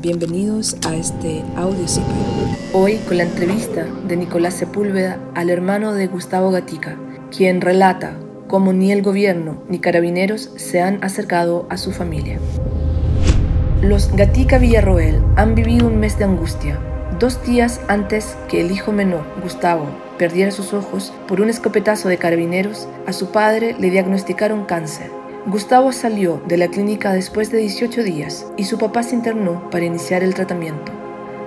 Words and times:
Bienvenidos 0.00 0.76
a 0.86 0.94
este 0.94 1.42
audio 1.56 1.84
Hoy 2.72 2.98
con 3.08 3.16
la 3.16 3.24
entrevista 3.24 3.84
de 4.06 4.16
Nicolás 4.16 4.54
Sepúlveda 4.54 5.18
al 5.34 5.50
hermano 5.50 5.92
de 5.92 6.06
Gustavo 6.06 6.52
Gatica, 6.52 6.96
quien 7.36 7.60
relata 7.60 8.12
cómo 8.46 8.72
ni 8.72 8.92
el 8.92 9.02
gobierno 9.02 9.60
ni 9.68 9.80
carabineros 9.80 10.52
se 10.54 10.80
han 10.80 11.02
acercado 11.02 11.66
a 11.68 11.76
su 11.76 11.90
familia. 11.90 12.38
Los 13.82 14.14
Gatica 14.14 14.58
Villarroel 14.58 15.20
han 15.34 15.56
vivido 15.56 15.88
un 15.88 15.98
mes 15.98 16.16
de 16.16 16.26
angustia. 16.26 16.78
Dos 17.18 17.44
días 17.44 17.80
antes 17.88 18.36
que 18.48 18.60
el 18.60 18.70
hijo 18.70 18.92
menor, 18.92 19.24
Gustavo, 19.42 19.86
perdiera 20.16 20.52
sus 20.52 20.74
ojos 20.74 21.12
por 21.26 21.40
un 21.40 21.50
escopetazo 21.50 22.08
de 22.08 22.18
carabineros, 22.18 22.86
a 23.08 23.12
su 23.12 23.32
padre 23.32 23.74
le 23.80 23.90
diagnosticaron 23.90 24.64
cáncer 24.64 25.17
Gustavo 25.46 25.92
salió 25.92 26.42
de 26.46 26.58
la 26.58 26.68
clínica 26.68 27.12
después 27.12 27.50
de 27.50 27.58
18 27.58 28.02
días 28.02 28.46
y 28.56 28.64
su 28.64 28.76
papá 28.76 29.02
se 29.02 29.14
internó 29.14 29.70
para 29.70 29.84
iniciar 29.84 30.22
el 30.22 30.34
tratamiento. 30.34 30.92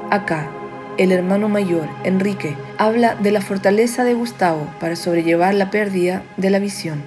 Acá, 0.09 0.49
el 0.97 1.11
hermano 1.11 1.49
mayor, 1.49 1.87
Enrique, 2.03 2.55
habla 2.77 3.15
de 3.15 3.31
la 3.31 3.41
fortaleza 3.41 4.03
de 4.03 4.13
Gustavo 4.13 4.67
para 4.79 4.95
sobrellevar 4.95 5.53
la 5.53 5.69
pérdida 5.69 6.23
de 6.37 6.49
la 6.49 6.59
visión, 6.59 7.03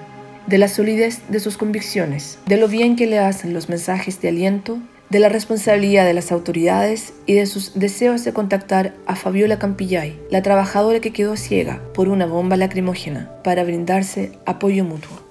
de 0.46 0.58
la 0.58 0.68
solidez 0.68 1.22
de 1.28 1.40
sus 1.40 1.56
convicciones, 1.56 2.38
de 2.46 2.58
lo 2.58 2.68
bien 2.68 2.96
que 2.96 3.06
le 3.06 3.18
hacen 3.18 3.54
los 3.54 3.68
mensajes 3.68 4.20
de 4.20 4.28
aliento, 4.28 4.78
de 5.10 5.18
la 5.18 5.28
responsabilidad 5.28 6.06
de 6.06 6.14
las 6.14 6.32
autoridades 6.32 7.12
y 7.26 7.34
de 7.34 7.46
sus 7.46 7.78
deseos 7.78 8.24
de 8.24 8.32
contactar 8.32 8.94
a 9.06 9.16
Fabiola 9.16 9.58
Campillay, 9.58 10.18
la 10.30 10.42
trabajadora 10.42 11.00
que 11.00 11.12
quedó 11.12 11.36
ciega 11.36 11.80
por 11.92 12.08
una 12.08 12.26
bomba 12.26 12.56
lacrimógena, 12.56 13.30
para 13.42 13.64
brindarse 13.64 14.32
apoyo 14.46 14.84
mutuo 14.84 15.23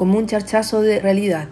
como 0.00 0.16
un 0.16 0.24
charchazo 0.24 0.80
de 0.80 0.98
realidad. 0.98 1.48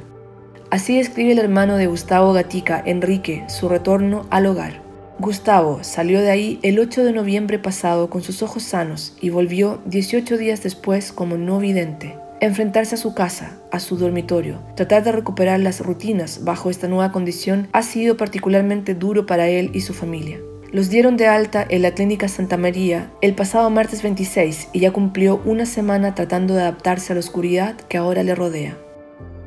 Así 0.70 0.98
escribe 0.98 1.32
el 1.32 1.38
hermano 1.38 1.76
de 1.76 1.86
Gustavo 1.86 2.32
Gatica, 2.32 2.82
Enrique, 2.82 3.44
su 3.46 3.68
retorno 3.68 4.24
al 4.30 4.46
hogar. 4.46 4.80
Gustavo 5.18 5.80
salió 5.84 6.22
de 6.22 6.30
ahí 6.30 6.58
el 6.62 6.78
8 6.78 7.04
de 7.04 7.12
noviembre 7.12 7.58
pasado 7.58 8.08
con 8.08 8.22
sus 8.22 8.42
ojos 8.42 8.62
sanos 8.62 9.14
y 9.20 9.28
volvió 9.28 9.82
18 9.84 10.38
días 10.38 10.62
después 10.62 11.12
como 11.12 11.36
no 11.36 11.58
vidente. 11.58 12.16
Enfrentarse 12.40 12.94
a 12.94 12.98
su 12.98 13.12
casa, 13.12 13.58
a 13.70 13.80
su 13.80 13.98
dormitorio, 13.98 14.62
tratar 14.76 15.04
de 15.04 15.12
recuperar 15.12 15.60
las 15.60 15.80
rutinas 15.80 16.42
bajo 16.42 16.70
esta 16.70 16.88
nueva 16.88 17.12
condición 17.12 17.68
ha 17.72 17.82
sido 17.82 18.16
particularmente 18.16 18.94
duro 18.94 19.26
para 19.26 19.48
él 19.48 19.72
y 19.74 19.82
su 19.82 19.92
familia. 19.92 20.38
Los 20.70 20.90
dieron 20.90 21.16
de 21.16 21.26
alta 21.26 21.66
en 21.66 21.80
la 21.80 21.92
Clínica 21.92 22.28
Santa 22.28 22.58
María 22.58 23.10
el 23.22 23.34
pasado 23.34 23.70
martes 23.70 24.02
26 24.02 24.68
y 24.74 24.80
ya 24.80 24.92
cumplió 24.92 25.40
una 25.46 25.64
semana 25.64 26.14
tratando 26.14 26.52
de 26.52 26.60
adaptarse 26.60 27.12
a 27.12 27.14
la 27.14 27.20
oscuridad 27.20 27.76
que 27.88 27.96
ahora 27.96 28.22
le 28.22 28.34
rodea. 28.34 28.76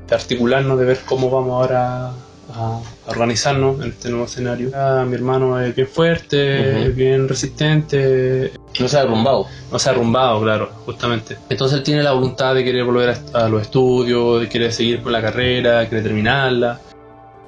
Articularnos 0.10 0.80
de 0.80 0.86
ver 0.86 1.00
cómo 1.06 1.30
vamos 1.30 1.52
ahora 1.52 2.12
a 2.54 2.82
organizarnos 3.06 3.80
en 3.82 3.92
este 3.92 4.10
nuevo 4.10 4.26
escenario. 4.26 4.72
Ah, 4.74 5.06
mi 5.08 5.14
hermano 5.14 5.62
es 5.62 5.76
bien 5.76 5.88
fuerte, 5.88 6.90
bien 6.90 7.30
resistente. 7.30 8.52
No 8.80 8.88
se 8.88 8.98
ha 8.98 9.02
derrumbado. 9.02 9.46
No 9.72 9.78
se 9.78 9.90
ha 9.90 9.94
derrumbado, 9.94 10.42
claro, 10.42 10.72
justamente. 10.86 11.38
Entonces 11.50 11.78
él 11.78 11.84
tiene 11.84 12.02
la 12.02 12.14
voluntad 12.14 12.56
de 12.56 12.64
querer 12.64 12.84
volver 12.84 13.16
a, 13.34 13.46
a 13.46 13.48
los 13.48 13.62
estudios, 13.62 14.42
de 14.42 14.50
querer 14.50 14.74
seguir 14.74 15.02
con 15.02 15.12
la 15.12 15.22
carrera, 15.22 15.82
de 15.82 15.88
querer 15.88 16.04
terminarla. 16.04 16.82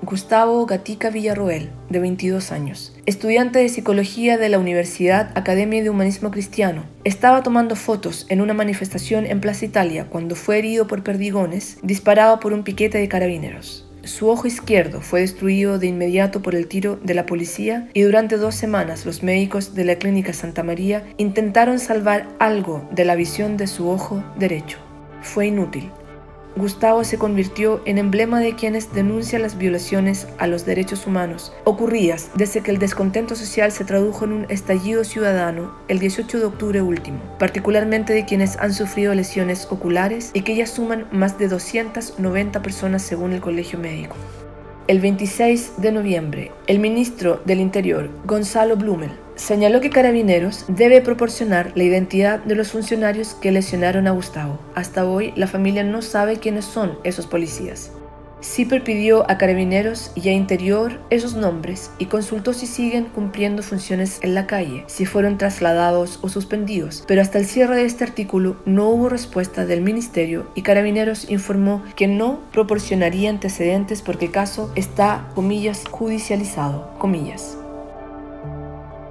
Gustavo 0.05 0.65
Gatica 0.65 1.09
Villarroel, 1.09 1.69
de 1.89 1.99
22 1.99 2.51
años, 2.51 2.93
estudiante 3.05 3.59
de 3.59 3.69
psicología 3.69 4.37
de 4.37 4.49
la 4.49 4.59
Universidad 4.59 5.31
Academia 5.35 5.81
de 5.81 5.89
Humanismo 5.89 6.29
Cristiano, 6.29 6.83
estaba 7.05 7.41
tomando 7.41 7.77
fotos 7.77 8.25
en 8.27 8.41
una 8.41 8.53
manifestación 8.53 9.25
en 9.25 9.39
Plaza 9.39 9.63
Italia 9.63 10.07
cuando 10.09 10.35
fue 10.35 10.57
herido 10.57 10.87
por 10.87 11.03
perdigones 11.03 11.77
disparado 11.83 12.41
por 12.41 12.51
un 12.51 12.63
piquete 12.63 12.97
de 12.97 13.07
carabineros. 13.07 13.87
Su 14.03 14.27
ojo 14.27 14.45
izquierdo 14.45 14.99
fue 14.99 15.21
destruido 15.21 15.79
de 15.79 15.87
inmediato 15.87 16.41
por 16.41 16.53
el 16.53 16.67
tiro 16.67 16.99
de 17.01 17.13
la 17.13 17.25
policía 17.25 17.87
y 17.93 18.01
durante 18.01 18.35
dos 18.35 18.55
semanas 18.55 19.05
los 19.05 19.23
médicos 19.23 19.73
de 19.73 19.85
la 19.85 19.95
Clínica 19.95 20.33
Santa 20.33 20.63
María 20.63 21.05
intentaron 21.15 21.79
salvar 21.79 22.27
algo 22.39 22.85
de 22.91 23.05
la 23.05 23.15
visión 23.15 23.55
de 23.55 23.67
su 23.67 23.87
ojo 23.87 24.21
derecho. 24.37 24.79
Fue 25.21 25.47
inútil. 25.47 25.89
Gustavo 26.55 27.03
se 27.03 27.17
convirtió 27.17 27.81
en 27.85 27.97
emblema 27.97 28.39
de 28.39 28.55
quienes 28.55 28.93
denuncian 28.93 29.41
las 29.41 29.57
violaciones 29.57 30.27
a 30.37 30.45
los 30.45 30.65
derechos 30.65 31.07
humanos 31.07 31.51
ocurridas 31.63 32.29
desde 32.35 32.61
que 32.61 32.69
el 32.69 32.77
descontento 32.77 33.35
social 33.35 33.71
se 33.71 33.85
tradujo 33.85 34.25
en 34.25 34.33
un 34.33 34.45
estallido 34.49 35.03
ciudadano 35.03 35.73
el 35.87 35.97
18 35.97 36.37
de 36.37 36.45
octubre 36.45 36.81
último, 36.83 37.17
particularmente 37.39 38.13
de 38.13 38.25
quienes 38.25 38.57
han 38.57 38.73
sufrido 38.73 39.15
lesiones 39.15 39.67
oculares 39.71 40.29
y 40.33 40.41
que 40.41 40.55
ya 40.55 40.67
suman 40.67 41.07
más 41.11 41.39
de 41.39 41.47
290 41.47 42.61
personas 42.61 43.01
según 43.01 43.33
el 43.33 43.41
Colegio 43.41 43.79
Médico. 43.79 44.15
El 44.87 44.99
26 44.99 45.75
de 45.77 45.91
noviembre, 45.91 46.51
el 46.67 46.77
ministro 46.79 47.41
del 47.45 47.61
Interior, 47.61 48.09
Gonzalo 48.25 48.75
Blumel, 48.75 49.11
señaló 49.35 49.81
que 49.81 49.89
Carabineros 49.89 50.65
debe 50.67 51.01
proporcionar 51.01 51.71
la 51.75 51.83
identidad 51.83 52.39
de 52.39 52.55
los 52.55 52.71
funcionarios 52.71 53.33
que 53.33 53.51
lesionaron 53.51 54.07
a 54.07 54.11
Gustavo. 54.11 54.59
Hasta 54.75 55.05
hoy, 55.05 55.33
la 55.35 55.47
familia 55.47 55.83
no 55.83 56.01
sabe 56.01 56.37
quiénes 56.37 56.65
son 56.65 56.97
esos 57.03 57.27
policías. 57.27 57.91
CIPER 58.43 58.83
pidió 58.83 59.29
a 59.31 59.37
Carabineros 59.37 60.11
y 60.15 60.27
a 60.27 60.33
Interior 60.33 60.99
esos 61.09 61.33
nombres 61.33 61.91
y 61.97 62.07
consultó 62.07 62.51
si 62.51 62.67
siguen 62.67 63.05
cumpliendo 63.05 63.63
funciones 63.63 64.19
en 64.21 64.35
la 64.35 64.47
calle, 64.47 64.83
si 64.87 65.05
fueron 65.05 65.37
trasladados 65.37 66.19
o 66.21 66.27
suspendidos, 66.27 67.05
pero 67.07 67.21
hasta 67.21 67.39
el 67.39 67.45
cierre 67.45 67.77
de 67.77 67.85
este 67.85 68.03
artículo 68.03 68.57
no 68.65 68.89
hubo 68.89 69.07
respuesta 69.07 69.65
del 69.65 69.79
Ministerio 69.81 70.51
y 70.55 70.61
Carabineros 70.61 71.29
informó 71.29 71.83
que 71.95 72.07
no 72.07 72.41
proporcionaría 72.51 73.29
antecedentes 73.29 74.01
porque 74.01 74.25
el 74.25 74.31
caso 74.31 74.71
está, 74.75 75.29
comillas, 75.35 75.83
judicializado, 75.89 76.93
comillas. 76.99 77.57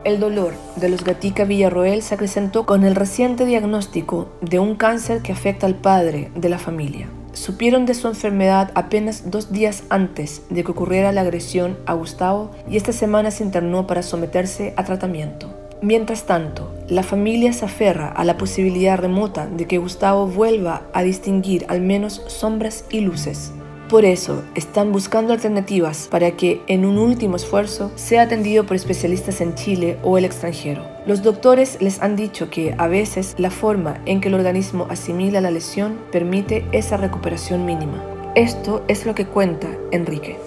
El 0.04 0.18
dolor 0.18 0.54
de 0.74 0.88
los 0.88 1.04
Gatica 1.04 1.44
Villarroel 1.44 2.02
se 2.02 2.14
acrecentó 2.14 2.66
con 2.66 2.82
el 2.82 2.96
reciente 2.96 3.46
diagnóstico 3.46 4.32
de 4.40 4.58
un 4.58 4.74
cáncer 4.74 5.22
que 5.22 5.30
afecta 5.30 5.66
al 5.66 5.76
padre 5.76 6.32
de 6.34 6.48
la 6.48 6.58
familia. 6.58 7.08
Supieron 7.34 7.86
de 7.86 7.94
su 7.94 8.08
enfermedad 8.08 8.72
apenas 8.74 9.30
dos 9.30 9.52
días 9.52 9.84
antes 9.90 10.42
de 10.50 10.64
que 10.64 10.72
ocurriera 10.72 11.12
la 11.12 11.20
agresión 11.20 11.78
a 11.86 11.92
Gustavo 11.92 12.50
y 12.68 12.76
esta 12.76 12.92
semana 12.92 13.30
se 13.30 13.44
internó 13.44 13.86
para 13.86 14.02
someterse 14.02 14.74
a 14.76 14.82
tratamiento. 14.82 15.54
Mientras 15.82 16.24
tanto, 16.24 16.74
la 16.88 17.04
familia 17.04 17.52
se 17.52 17.64
aferra 17.64 18.08
a 18.08 18.24
la 18.24 18.36
posibilidad 18.36 18.98
remota 18.98 19.46
de 19.46 19.66
que 19.66 19.78
Gustavo 19.78 20.26
vuelva 20.26 20.82
a 20.92 21.04
distinguir 21.04 21.64
al 21.68 21.80
menos 21.80 22.22
sombras 22.26 22.84
y 22.90 23.00
luces 23.00 23.52
por 23.92 24.06
eso 24.06 24.42
están 24.54 24.90
buscando 24.90 25.34
alternativas 25.34 26.08
para 26.10 26.30
que 26.30 26.62
en 26.66 26.86
un 26.86 26.96
último 26.96 27.36
esfuerzo 27.36 27.92
sea 27.94 28.22
atendido 28.22 28.64
por 28.64 28.74
especialistas 28.74 29.42
en 29.42 29.54
Chile 29.54 29.98
o 30.02 30.16
el 30.16 30.24
extranjero. 30.24 30.82
Los 31.04 31.22
doctores 31.22 31.76
les 31.82 32.00
han 32.00 32.16
dicho 32.16 32.48
que 32.48 32.74
a 32.78 32.88
veces 32.88 33.34
la 33.36 33.50
forma 33.50 34.00
en 34.06 34.22
que 34.22 34.28
el 34.28 34.34
organismo 34.34 34.86
asimila 34.88 35.42
la 35.42 35.50
lesión 35.50 35.98
permite 36.10 36.64
esa 36.72 36.96
recuperación 36.96 37.66
mínima. 37.66 38.02
Esto 38.34 38.82
es 38.88 39.04
lo 39.04 39.14
que 39.14 39.26
cuenta 39.26 39.68
Enrique. 39.90 40.38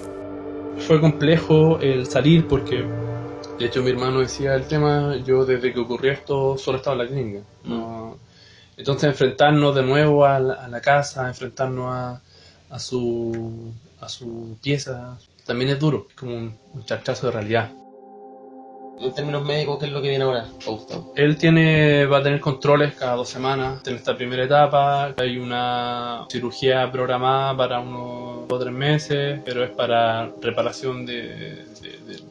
Fue 0.80 1.00
complejo 1.00 1.78
el 1.82 2.08
salir 2.08 2.48
porque, 2.48 2.84
de 3.60 3.66
hecho, 3.66 3.84
mi 3.84 3.92
hermano 3.92 4.22
decía 4.22 4.56
el 4.56 4.64
tema, 4.64 5.18
yo 5.18 5.46
desde 5.46 5.72
que 5.72 5.82
ocurrió 5.82 6.14
esto 6.14 6.58
solo 6.58 6.80
estaba 6.80 6.96
en 6.96 7.02
la 7.04 7.08
clínica. 7.08 7.40
Entonces, 8.76 9.04
enfrentarnos 9.04 9.76
de 9.76 9.84
nuevo 9.84 10.26
a 10.26 10.40
la 10.40 10.82
casa, 10.82 11.28
enfrentarnos 11.28 11.94
a, 11.94 12.22
a 12.76 12.80
su, 12.80 13.72
a 14.02 14.10
su 14.10 14.58
pieza, 14.62 15.18
también 15.46 15.72
es 15.72 15.80
duro, 15.80 16.08
es 16.10 16.16
como 16.16 16.36
un, 16.36 16.58
un 16.74 16.86
chachazo 16.86 17.28
de 17.28 17.32
realidad. 17.32 17.72
En 19.00 19.14
términos 19.14 19.44
médicos, 19.44 19.78
¿qué 19.80 19.86
es 19.86 19.92
lo 19.92 20.02
que 20.02 20.10
viene 20.10 20.24
ahora, 20.24 20.46
Él 21.16 21.38
tiene, 21.38 22.06
va 22.06 22.20
a 22.20 22.24
tener 22.24 22.40
controles 22.40 22.96
cada 22.96 23.16
dos 23.16 23.30
semanas 23.30 23.86
en 23.86 23.96
esta 23.96 24.16
primera 24.16 24.44
etapa. 24.44 25.14
Hay 25.18 25.38
una 25.38 26.26
cirugía 26.30 26.92
programada 26.92 27.56
para 27.58 27.80
unos 27.80 28.48
dos 28.48 28.60
o 28.60 28.64
tres 28.64 28.74
meses, 28.74 29.42
pero 29.44 29.64
es 29.64 29.72
para 29.72 30.32
reparación 30.42 31.06
de, 31.06 31.66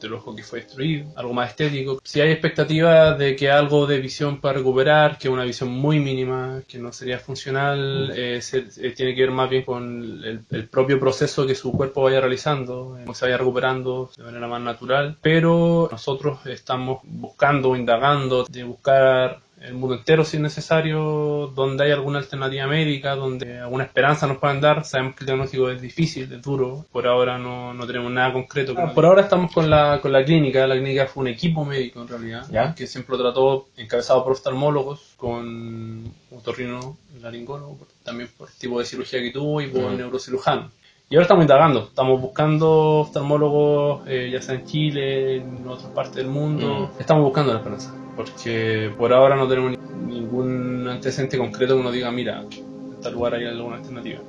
del 0.01 0.15
ojo 0.15 0.35
que 0.35 0.43
fue 0.43 0.61
destruido, 0.61 1.07
algo 1.17 1.33
más 1.33 1.51
estético. 1.51 2.01
Si 2.03 2.21
hay 2.21 2.31
expectativa 2.31 3.13
de 3.13 3.37
que 3.37 3.51
algo 3.51 3.87
de 3.87 4.01
visión 4.01 4.41
pueda 4.41 4.55
recuperar, 4.55 5.19
que 5.19 5.29
una 5.29 5.45
visión 5.45 5.71
muy 5.71 6.01
mínima, 6.01 6.63
que 6.67 6.79
no 6.79 6.93
sería 6.93 7.19
funcional, 7.19 8.13
eh, 8.15 8.41
eh, 8.53 8.91
tiene 8.91 9.15
que 9.15 9.21
ver 9.23 9.31
más 9.31 9.51
bien 9.51 9.65
con 9.65 10.23
el, 10.25 10.69
propio 10.69 10.99
proceso 10.99 11.47
que 11.47 11.55
su 11.55 11.73
cuerpo 11.73 12.03
vaya 12.03 12.21
realizando, 12.21 12.99
eh, 12.99 13.05
se 13.15 13.27
vaya 13.27 13.39
recuperando 13.39 14.11
de 14.17 14.25
manera 14.25 14.49
más 14.49 14.61
natural. 14.61 15.17
Pero 15.21 15.89
nosotros 15.91 16.47
estamos 16.55 17.01
buscando, 17.05 17.77
indagando, 17.77 18.45
de 18.45 18.65
buscar 18.65 19.41
el 19.65 19.75
mundo 19.75 19.97
entero 19.97 20.25
si 20.25 20.37
es 20.37 20.43
necesario, 20.43 21.51
donde 21.55 21.85
hay 21.85 21.91
alguna 21.91 22.19
alternativa 22.19 22.67
médica, 22.67 23.15
donde 23.15 23.61
alguna 23.61 23.85
esperanza 23.85 24.27
nos 24.27 24.37
puedan 24.37 24.61
dar. 24.61 24.85
Sabemos 24.85 25.15
que 25.15 25.21
el 25.21 25.27
diagnóstico 25.27 25.71
es 25.71 25.81
difícil, 25.81 26.31
es 26.31 26.43
duro, 26.43 26.85
por 26.93 27.07
ahora 27.07 27.39
no, 27.39 27.73
no 27.73 27.87
tenemos 27.87 28.13
nada 28.13 28.33
concreto. 28.33 28.75
Ah, 28.77 28.93
por 28.93 29.07
ahora 29.07 29.23
estamos 29.23 29.53
con 29.53 29.71
la, 29.71 30.01
con 30.03 30.13
la 30.13 30.25
clínica, 30.25 30.67
la 30.67 30.75
clínica 30.75 31.07
fue 31.07 31.23
un 31.23 31.29
equipo 31.29 31.65
médico 31.65 32.03
en 32.03 32.09
realidad, 32.09 32.75
que 32.75 32.87
siempre 32.87 33.17
lo 33.17 33.23
trató 33.23 33.69
encabezado 33.77 34.23
por 34.23 34.33
oftalmólogos, 34.33 35.15
con 35.17 35.47
un 35.47 36.43
torrino 36.43 36.99
laringólogo, 37.23 37.87
también 38.03 38.29
por 38.37 38.49
el 38.51 38.55
tipo 38.57 38.79
de 38.79 38.85
cirugía 38.85 39.21
que 39.21 39.31
tuvo 39.31 39.63
y 39.63 39.69
por 39.69 39.85
un 39.85 39.97
neurocirujano. 39.97 40.71
Y 41.11 41.17
ahora 41.17 41.23
estamos 41.25 41.45
indagando, 41.45 41.81
estamos 41.85 42.21
buscando 42.21 43.01
oftalmólogos, 43.01 44.03
eh, 44.07 44.31
ya 44.33 44.41
sea 44.41 44.55
en 44.57 44.65
Chile, 44.65 45.37
en 45.37 45.67
otras 45.69 45.91
partes 45.93 46.17
del 46.17 46.29
mundo. 46.29 46.91
Estamos 46.99 47.25
buscando 47.25 47.53
la 47.53 47.59
esperanza, 47.59 47.95
porque 48.17 48.91
por 48.97 49.13
ahora 49.13 49.37
no 49.37 49.47
tenemos 49.47 49.73
ni- 49.73 50.15
ningún 50.21 50.89
antecedente 50.89 51.39
concreto 51.39 51.77
que 51.77 51.83
nos 51.83 51.93
diga, 51.93 52.11
mira, 52.11 52.41
en 52.43 53.01
tal 53.01 53.13
lugar 53.13 53.35
hay 53.35 53.47
alguna 53.47 53.77
alternativa. 53.77 54.21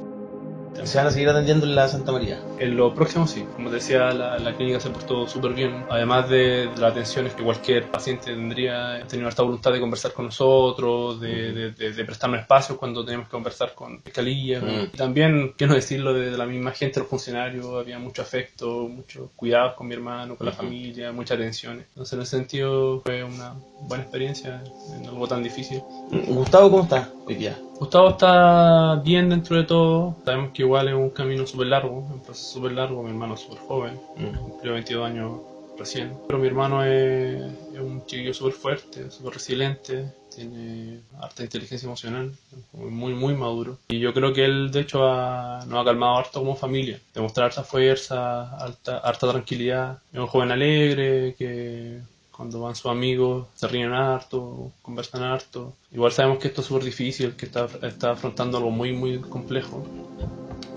Se 0.84 0.98
van 0.98 1.08
a 1.08 1.12
seguir 1.12 1.30
atendiendo 1.30 1.66
en 1.66 1.74
la 1.76 1.88
Santa 1.88 2.12
María. 2.12 2.40
En 2.60 2.76
lo 2.76 2.94
próximo 2.94 3.26
sí, 3.28 3.46
como 3.56 3.70
te 3.70 3.76
decía, 3.76 4.12
la, 4.12 4.38
la 4.38 4.56
clínica 4.56 4.80
se 4.80 4.90
portó 4.90 5.28
súper 5.28 5.54
bien. 5.54 5.86
Además 5.90 6.30
de, 6.30 6.68
de 6.68 6.78
las 6.78 6.92
atenciones 6.92 7.34
que 7.34 7.44
cualquier 7.44 7.90
paciente 7.90 8.26
tendría, 8.26 8.96
ha 8.96 9.08
tenido 9.08 9.28
harta 9.28 9.42
voluntad 9.44 9.72
de 9.72 9.80
conversar 9.80 10.14
con 10.14 10.26
nosotros, 10.26 11.20
de, 11.22 11.54
de, 11.54 11.72
de- 11.72 11.92
de 11.94 12.06
prestarnos 12.06 12.42
espacios 12.42 12.78
cuando 12.78 13.04
tenemos 13.06 13.28
que 13.28 13.32
conversar 13.32 13.74
con 13.74 14.02
fiscalía. 14.02 14.60
Mm. 14.62 14.84
Y 14.94 14.98
también, 14.98 15.54
quiero 15.58 15.74
decirlo, 15.74 16.14
de, 16.14 16.36
la 16.38 16.46
misma 16.46 16.72
gente, 16.72 17.00
los 17.00 17.10
funcionarios, 17.10 17.66
había 17.80 17.98
mucho 17.98 18.22
afecto, 18.22 18.88
muchos 18.90 19.30
cuidados 19.36 19.74
con 19.76 19.88
mi 19.88 19.96
hermano, 19.96 20.36
con 20.36 20.46
la 20.46 20.52
Ujú. 20.52 20.64
familia, 20.64 21.12
muchas 21.12 21.38
atenciones. 21.38 21.86
Entonces, 21.90 22.14
en 22.14 22.22
ese 22.22 22.38
sentido, 22.38 23.02
fue 23.02 23.24
una 23.24 23.54
buena 23.82 24.04
experiencia 24.04 24.62
en 24.96 25.08
algo 25.08 25.28
tan 25.28 25.42
difícil. 25.42 25.82
Gustavo, 26.28 26.70
¿cómo 26.70 26.84
está 26.84 27.10
hoy 27.26 27.36
día? 27.36 27.58
Gustavo 27.80 28.10
está 28.12 28.96
bien 29.04 29.30
dentro 29.30 29.58
de 29.58 29.64
todo. 29.66 30.16
Sabemos 30.24 30.52
que 30.54 30.62
igual 30.62 30.88
es 30.88 30.94
un 30.94 31.10
camino 31.10 31.46
súper 31.46 31.68
largo, 31.68 31.98
un 32.00 32.22
proceso 32.22 32.54
súper 32.54 32.72
largo. 32.72 33.04
Mi 33.04 33.10
hermano 33.10 33.34
es 33.34 33.42
súper 33.42 33.60
joven, 33.60 34.00
Mm. 34.16 34.38
cumplió 34.38 34.74
22 34.74 35.06
años 35.06 35.42
recién. 35.78 36.14
Pero 36.28 36.40
mi 36.40 36.48
hermano 36.48 36.84
es, 36.86 37.42
es 37.74 37.80
un 37.80 38.06
chiquillo 38.06 38.34
súper 38.34 38.54
fuerte, 38.54 39.12
súper 39.12 39.34
resiliente, 39.34 40.06
tiene 40.34 41.02
harta 41.20 41.44
inteligencia 41.44 41.86
emocional, 41.86 42.32
muy, 42.74 43.14
muy 43.14 43.34
maduro. 43.34 43.78
Y 43.90 44.00
yo 44.00 44.14
creo 44.14 44.32
que 44.34 44.46
él, 44.46 44.72
de 44.72 44.80
hecho, 44.82 45.04
ha- 45.06 45.66
nos 45.68 45.82
ha 45.82 45.86
calmado 45.86 46.16
harto 46.18 46.40
como 46.40 46.56
familia. 46.56 47.00
Demostrar 47.14 47.48
harta 47.48 47.64
fuerza, 47.64 48.56
harta, 48.58 49.00
harta 49.00 49.30
tranquilidad. 49.32 49.98
Es 50.14 50.20
un 50.20 50.28
joven 50.28 50.52
alegre 50.52 51.36
que 51.38 52.00
cuando 52.36 52.60
van 52.62 52.76
sus 52.76 52.92
amigos 52.92 53.48
se 53.56 53.68
ríen 53.68 53.94
harto, 53.94 54.72
conversan 54.82 55.24
harto. 55.24 55.74
Igual 55.92 56.12
sabemos 56.12 56.40
que 56.40 56.48
esto 56.50 56.62
es 56.62 56.68
súper 56.68 56.84
difícil, 56.84 57.36
que 57.36 57.46
está, 57.46 57.68
está 57.82 58.12
afrontando 58.12 58.58
algo 58.58 58.72
muy, 58.72 58.92
muy 58.94 59.20
complejo 59.20 59.84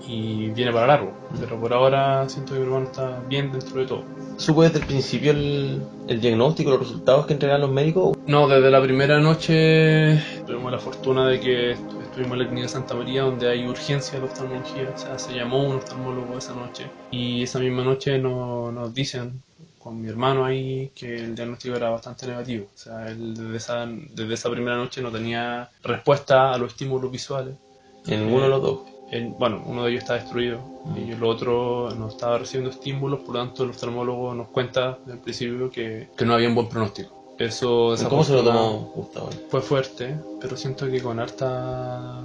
y 0.07 0.49
viene 0.49 0.71
para 0.71 0.87
largo. 0.87 1.13
Pero 1.39 1.59
por 1.59 1.73
ahora 1.73 2.27
siento 2.29 2.53
que 2.53 2.59
mi 2.59 2.65
hermano 2.65 2.85
está 2.85 3.19
bien 3.27 3.51
dentro 3.51 3.79
de 3.79 3.85
todo. 3.87 4.03
¿Supo 4.37 4.63
desde 4.63 4.79
el 4.79 4.85
principio 4.85 5.31
el, 5.31 5.81
el 6.07 6.21
diagnóstico, 6.21 6.69
los 6.71 6.79
resultados 6.79 7.25
que 7.25 7.33
entregan 7.33 7.59
los 7.61 7.69
médicos? 7.71 8.17
No, 8.25 8.47
desde 8.47 8.71
la 8.71 8.81
primera 8.81 9.19
noche 9.19 10.17
tuvimos 10.47 10.71
la 10.71 10.79
fortuna 10.79 11.27
de 11.27 11.39
que 11.41 11.71
estuvimos 11.71 12.33
en 12.33 12.39
la 12.39 12.45
clínica 12.47 12.67
Santa 12.69 12.95
María 12.95 13.23
donde 13.23 13.49
hay 13.49 13.67
urgencia 13.67 14.17
de 14.17 14.25
oftalmología, 14.25 14.93
o 14.95 14.97
sea, 14.97 15.19
se 15.19 15.33
llamó 15.33 15.61
un 15.63 15.75
oftalmólogo 15.75 16.37
esa 16.37 16.53
noche 16.55 16.89
y 17.11 17.43
esa 17.43 17.59
misma 17.59 17.83
noche 17.83 18.17
no- 18.17 18.71
nos 18.71 18.93
dicen 18.93 19.41
con 19.89 19.99
mi 19.99 20.07
hermano 20.07 20.45
ahí 20.45 20.91
que 20.93 21.15
el 21.15 21.33
diagnóstico 21.33 21.75
era 21.75 21.89
bastante 21.89 22.27
negativo, 22.27 22.67
o 22.71 22.77
sea, 22.77 23.09
él 23.09 23.33
desde 23.35 23.57
esa, 23.57 23.87
desde 23.87 24.33
esa 24.35 24.51
primera 24.51 24.77
noche 24.77 25.01
no 25.01 25.09
tenía 25.11 25.67
respuesta 25.81 26.53
a 26.53 26.57
los 26.59 26.73
estímulos 26.73 27.11
visuales. 27.11 27.55
En 28.05 28.23
ninguno 28.25 28.43
de 28.43 28.49
los 28.49 28.61
dos. 28.61 28.79
El- 29.11 29.29
bueno, 29.39 29.63
uno 29.65 29.83
de 29.85 29.89
ellos 29.91 30.03
está 30.03 30.13
destruido 30.13 30.59
y 30.95 31.09
el 31.11 31.23
otro 31.23 31.89
no 31.97 32.07
estaba 32.09 32.37
recibiendo 32.37 32.69
estímulos, 32.69 33.21
por 33.21 33.33
lo 33.33 33.39
tanto 33.43 33.63
el 33.63 33.71
oftalmólogo 33.71 34.35
nos 34.35 34.49
cuenta 34.49 34.99
desde 34.99 35.13
el 35.13 35.19
principio 35.19 35.71
que, 35.71 36.09
que 36.15 36.25
no 36.25 36.35
había 36.35 36.49
un 36.49 36.53
buen 36.55 36.69
pronóstico. 36.69 37.35
Eso 37.39 37.95
¿Cómo 38.07 38.23
se 38.23 38.33
lo 38.33 38.43
tomó 38.43 38.91
Gustavo? 38.95 39.29
fue 39.49 39.61
fuerte, 39.61 40.15
pero 40.39 40.55
siento 40.55 40.85
que 40.87 41.01
con 41.01 41.19
harta 41.19 42.21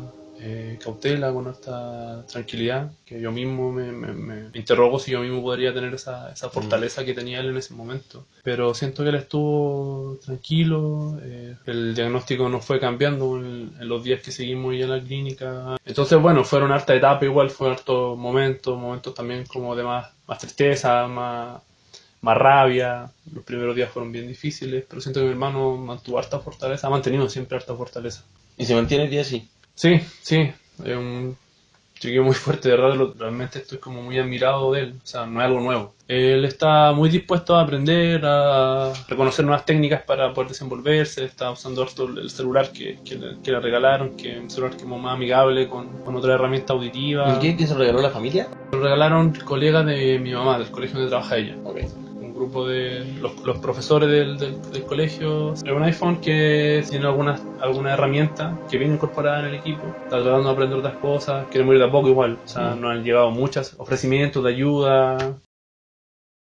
eh, 0.47 0.79
cautela, 0.83 1.33
con 1.33 1.47
harta 1.47 2.27
tranquilidad, 2.27 2.93
que 3.07 3.19
yo 3.19 3.33
mismo 3.33 3.73
me, 3.73 4.51
interrogo 4.53 4.99
si 4.99 5.13
yo 5.13 5.21
mismo 5.21 5.41
podría 5.41 5.73
tener 5.73 5.95
esa, 5.95 6.31
esa 6.31 6.51
fortaleza 6.51 7.03
que 7.03 7.15
tenía 7.15 7.41
él 7.41 7.47
en 7.47 7.57
ese 7.57 7.73
momento. 7.73 8.27
Pero 8.43 8.75
siento 8.75 9.03
que 9.03 9.09
él 9.09 9.15
estuvo 9.15 10.19
tranquilo, 10.23 11.19
eh, 11.23 11.57
el 11.65 11.95
diagnóstico 11.95 12.51
no 12.51 12.61
fue 12.61 12.79
cambiando 12.79 13.39
en, 13.39 13.73
en 13.81 13.89
los 13.89 14.05
días 14.05 14.21
que 14.21 14.33
seguimos 14.33 14.77
ya 14.77 14.85
en 14.85 14.91
la 14.91 15.01
clínica. 15.01 15.77
Entonces, 15.83 16.21
bueno, 16.21 16.45
fueron 16.45 16.73
harta 16.73 16.95
etapa 16.95 17.25
igual, 17.25 17.49
fueron 17.49 17.79
hartos 17.79 18.19
momentos, 18.19 18.79
momentos 18.79 19.15
también 19.15 19.47
como 19.47 19.75
de 19.75 19.83
más, 19.83 20.13
más 20.27 20.39
tristeza, 20.39 21.07
más 21.09 21.63
más 22.21 22.37
rabia. 22.39 23.11
Los 23.33 23.45
primeros 23.45 23.77
días 23.77 23.91
fueron 23.91 24.11
bien 24.11 24.27
difíciles, 24.27 24.85
pero 24.89 25.01
siento 25.01 25.21
que 25.21 25.27
mi 25.27 25.33
hermano 25.33 25.77
mantuvo 25.77 26.19
harta 26.19 26.39
fortaleza, 26.41 26.87
ha 26.87 26.91
mantenido 26.91 27.29
siempre 27.29 27.57
harta 27.57 27.75
fortaleza. 27.75 28.25
¿Y 28.57 28.65
se 28.65 28.75
mantiene 28.75 29.09
día 29.09 29.21
así? 29.21 29.49
Sí, 29.75 30.01
sí, 30.23 30.53
es 30.85 30.97
un 30.97 31.37
chiquillo 31.99 32.25
muy 32.25 32.35
fuerte, 32.35 32.69
de 32.69 32.77
verdad, 32.77 33.15
realmente 33.19 33.61
estoy 33.61 33.79
como 33.79 34.03
muy 34.03 34.19
admirado 34.19 34.73
de 34.73 34.81
él, 34.81 34.95
o 35.03 35.07
sea, 35.07 35.27
no 35.27 35.41
es 35.41 35.47
algo 35.47 35.61
nuevo. 35.61 35.95
Él 36.07 36.45
está 36.45 36.93
muy 36.93 37.09
dispuesto 37.09 37.57
a 37.57 37.63
aprender, 37.63 38.21
a 38.25 38.93
reconocer 39.09 39.45
nuevas 39.45 39.65
técnicas 39.65 40.03
para 40.03 40.35
poder 40.35 40.51
desenvolverse, 40.51 41.25
está 41.25 41.51
usando 41.51 41.83
harto 41.83 42.07
el 42.07 42.29
celular 42.29 42.71
que, 42.73 42.99
que 43.05 43.15
le, 43.17 43.41
que 43.43 43.53
le 43.53 43.61
regalaron, 43.61 44.17
que 44.17 44.33
es 44.33 44.39
un 44.39 44.51
celular 44.51 44.77
que 44.77 44.83
es 44.83 44.89
más 44.89 45.15
amigable 45.15 45.67
con, 45.69 45.89
con 46.05 46.15
otra 46.17 46.35
herramienta 46.35 46.75
auditiva. 46.75 47.39
¿Y 47.41 47.57
qué, 47.57 47.67
se 47.67 47.73
lo 47.73 47.81
regaló 47.81 48.03
la 48.03 48.11
familia? 48.11 48.49
Lo 48.73 48.81
regalaron 48.81 49.33
colegas 49.45 49.87
de 49.87 50.19
mi 50.19 50.35
mamá, 50.35 50.59
del 50.59 50.71
colegio 50.71 50.99
donde 50.99 51.11
trabaja 51.11 51.39
ella 51.39 51.57
Ok. 51.65 51.79
un 52.21 52.35
grupo 52.35 52.69
de 52.69 52.84
los, 53.21 53.37
los 53.45 53.59
profesores 53.59 54.09
del, 54.09 54.39
del, 54.39 54.61
del 54.73 54.83
colegio. 54.85 55.53
Es 55.55 55.63
un 55.63 55.83
iPhone 55.83 56.21
que 56.21 56.85
tiene 56.89 57.07
algunas 57.07 57.43
alguna 57.61 57.95
herramienta 57.95 58.59
que 58.71 58.79
viene 58.79 58.95
incorporada 58.95 59.41
en 59.41 59.47
el 59.47 59.55
equipo. 59.55 59.83
Está 60.05 60.23
tratando 60.23 60.45
de 60.49 60.51
aprender 60.53 60.79
otras 60.79 60.97
cosas. 60.97 61.47
Quiere 61.51 61.65
morir 61.65 61.81
de 61.81 61.87
a 61.87 61.91
poco 61.91 62.09
igual. 62.09 62.39
O 62.45 62.49
sea, 62.49 62.75
Mm. 62.75 62.81
nos 62.81 62.91
han 62.93 63.05
llegado 63.05 63.31
muchos 63.31 63.75
ofrecimientos 63.79 64.43
de 64.45 64.51
ayuda. 64.51 65.39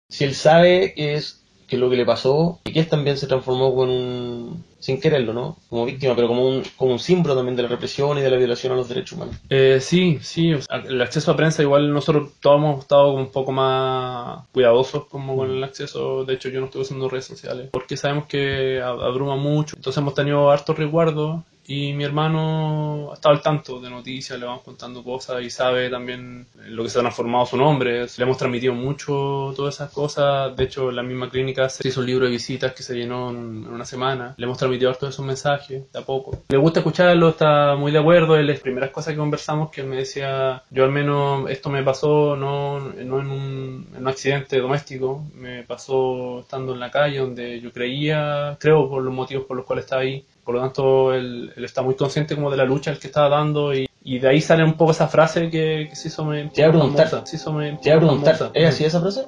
Si 0.09 0.24
él 0.24 0.33
sabe 0.36 0.94
que 0.95 1.15
es 1.15 1.44
que 1.67 1.77
lo 1.77 1.89
que 1.89 1.97
le 1.97 2.05
pasó 2.05 2.59
y 2.65 2.71
que 2.71 2.79
él 2.79 2.87
también 2.87 3.17
se 3.17 3.27
transformó 3.27 3.71
como 3.71 3.83
en 3.83 3.89
un, 3.89 4.63
sin 4.79 4.99
quererlo, 5.01 5.33
¿no? 5.33 5.57
Como 5.69 5.85
víctima, 5.85 6.15
pero 6.15 6.27
como 6.29 6.47
un, 6.47 6.63
como 6.77 6.93
un 6.93 6.99
símbolo 6.99 7.35
también 7.35 7.55
de 7.57 7.63
la 7.63 7.69
represión 7.69 8.17
y 8.17 8.21
de 8.21 8.29
la 8.31 8.37
violación 8.37 8.71
a 8.73 8.75
los 8.75 8.87
derechos 8.87 9.13
humanos. 9.13 9.35
Eh, 9.49 9.79
sí, 9.81 10.17
sí. 10.21 10.53
el 10.87 11.01
acceso 11.01 11.31
a 11.31 11.35
prensa 11.35 11.61
igual 11.61 11.93
nosotros 11.93 12.31
todos 12.39 12.57
hemos 12.57 12.79
estado 12.79 13.13
un 13.13 13.31
poco 13.31 13.51
más 13.51 14.43
cuidadosos 14.53 15.05
como 15.07 15.35
con 15.35 15.51
el 15.51 15.63
acceso. 15.63 16.23
De 16.25 16.35
hecho, 16.35 16.49
yo 16.49 16.59
no 16.59 16.67
estoy 16.67 16.81
usando 16.83 17.09
redes 17.09 17.25
sociales 17.25 17.69
porque 17.71 17.97
sabemos 17.97 18.25
que 18.27 18.81
ab- 18.81 19.03
abruma 19.03 19.35
mucho. 19.35 19.75
Entonces 19.75 19.97
hemos 20.01 20.13
tenido 20.13 20.49
harto 20.49 20.73
resguardo 20.73 21.43
y 21.67 21.93
mi 21.93 22.05
hermano 22.05 23.11
ha 23.11 23.15
estado 23.15 23.35
al 23.35 23.41
tanto 23.41 23.79
de 23.81 23.89
noticias, 23.89 24.39
le 24.39 24.45
vamos 24.45 24.63
contando 24.63 25.03
cosas 25.03 25.43
y 25.43 25.49
sabe 25.49 25.89
también 25.89 26.47
lo 26.67 26.83
que 26.83 26.89
se 26.89 26.99
ha 26.99 27.01
transformado 27.01 27.45
su 27.45 27.57
nombre. 27.57 28.07
Le 28.17 28.23
hemos 28.23 28.37
transmitido 28.37 28.73
mucho 28.73 29.53
todas 29.55 29.75
esas 29.75 29.91
cosas. 29.91 30.55
De 30.55 30.63
hecho, 30.63 30.89
en 30.89 30.95
la 30.95 31.03
misma 31.03 31.29
clínica 31.29 31.67
se 31.67 31.86
hizo 31.86 32.00
un 32.00 32.05
libro 32.05 32.25
de 32.25 32.31
visitas 32.31 32.74
que 32.74 32.83
se 32.83 32.95
llenó 32.95 33.31
en, 33.31 33.65
en 33.65 33.74
una 33.74 33.83
semana. 33.83 34.33
Le 34.38 34.45
hemos 34.45 34.57
transmitido 34.57 34.93
todos 34.93 35.13
esos 35.13 35.25
mensajes 35.25 35.91
de 35.91 36.00
a 36.00 36.03
poco. 36.03 36.39
Le 36.47 36.57
gusta 36.57 36.79
escucharlo, 36.79 37.29
está 37.29 37.75
muy 37.75 37.91
de 37.91 38.00
acuerdo. 38.00 38.38
Él, 38.38 38.47
las 38.47 38.62
primeras 38.62 38.91
cosas 38.91 39.13
que 39.13 39.19
conversamos 39.19 39.69
que 39.69 39.81
él 39.81 39.88
me 39.88 39.97
decía, 39.97 40.63
yo 40.69 40.86
al 40.86 40.91
menos 40.91 41.50
esto 41.50 41.69
me 41.69 41.83
pasó 41.83 42.38
no, 42.38 42.79
no 42.79 42.97
en, 42.97 43.12
un, 43.12 43.88
en 43.93 44.01
un 44.01 44.07
accidente 44.07 44.59
doméstico, 44.59 45.24
me 45.36 45.63
pasó 45.63 46.39
estando 46.39 46.74
en 46.74 46.79
la 46.79 46.91
calle 46.91 47.19
donde 47.19 47.59
yo 47.59 47.74
creía, 47.74 48.55
creo 48.57 48.89
por 48.89 49.03
los 49.03 49.13
motivos 49.13 49.45
por 49.45 49.57
los 49.57 49.65
cuales 49.65 49.83
estaba 49.83 50.03
ahí. 50.03 50.25
Por 50.48 50.56
lo 50.56 50.62
tanto, 50.62 51.13
él, 51.13 51.51
él 51.58 51.66
está 51.66 51.82
muy 51.82 51.96
consciente 51.96 52.34
como 52.34 52.50
de 52.50 52.56
la 52.56 52.63
lucha 52.63 52.89
el 52.89 53.00
que 53.00 53.08
estaba 53.08 53.27
dando 53.27 53.74
y, 53.75 53.86
y 54.01 54.20
de 54.20 54.30
ahí 54.30 54.39
sale 54.39 54.63
un 54.63 54.75
poco 54.75 54.92
esa 54.92 55.10
frase 55.10 55.50
que, 55.50 55.88
que 55.89 55.96
se 55.98 56.08
hizo 56.08 56.24
me, 56.24 56.46
Te 56.46 56.62
iba 56.62 56.70
a 56.70 56.72
preguntar. 56.72 57.10
famosa. 57.10 57.27
Se 57.30 57.36
hizo 57.36 57.51
me- 57.51 57.74
Te 57.74 57.89
iba 57.89 57.98
a 57.98 58.00
preguntar, 58.00 58.36
famosa. 58.38 58.58
¿es 58.58 58.66
así 58.70 58.86
esa 58.86 59.01
frase? 59.01 59.25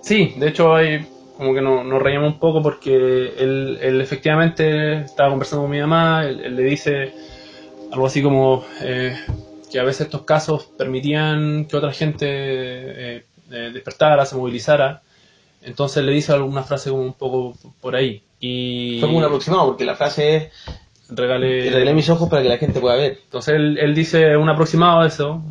Sí, 0.00 0.32
de 0.38 0.48
hecho 0.48 0.74
hay 0.74 1.06
como 1.36 1.52
que 1.52 1.60
no- 1.60 1.84
nos 1.84 2.00
reíamos 2.00 2.32
un 2.32 2.38
poco 2.38 2.62
porque 2.62 3.34
él, 3.38 3.78
él 3.82 4.00
efectivamente 4.00 5.00
estaba 5.02 5.28
conversando 5.28 5.64
con 5.64 5.70
mi 5.72 5.80
mamá, 5.80 6.24
él, 6.26 6.40
él 6.42 6.56
le 6.56 6.62
dice 6.62 7.12
algo 7.92 8.06
así 8.06 8.22
como 8.22 8.64
eh, 8.80 9.14
que 9.70 9.78
a 9.78 9.84
veces 9.84 10.06
estos 10.06 10.22
casos 10.22 10.70
permitían 10.78 11.66
que 11.66 11.76
otra 11.76 11.92
gente 11.92 12.26
eh, 12.26 13.24
eh, 13.50 13.70
despertara, 13.74 14.24
se 14.24 14.36
movilizara. 14.36 15.02
Entonces 15.62 16.04
le 16.04 16.12
dice 16.12 16.32
alguna 16.32 16.62
frase 16.62 16.90
como 16.90 17.02
un 17.02 17.14
poco 17.14 17.54
por 17.80 17.94
ahí. 17.94 18.22
Y 18.40 18.98
Fue 19.00 19.08
como 19.08 19.18
un 19.18 19.24
aproximado, 19.24 19.66
porque 19.66 19.84
la 19.84 19.96
frase 19.96 20.36
es, 20.36 20.52
regale, 21.10 21.70
regalé 21.70 21.92
mis 21.94 22.08
ojos 22.08 22.28
para 22.28 22.42
que 22.42 22.48
la 22.48 22.58
gente 22.58 22.80
pueda 22.80 22.96
ver. 22.96 23.18
entonces 23.24 23.54
él, 23.54 23.78
él 23.78 23.94
dice 23.94 24.36
un 24.36 24.48
aproximado 24.48 25.02
de 25.02 25.08
eso, 25.08 25.42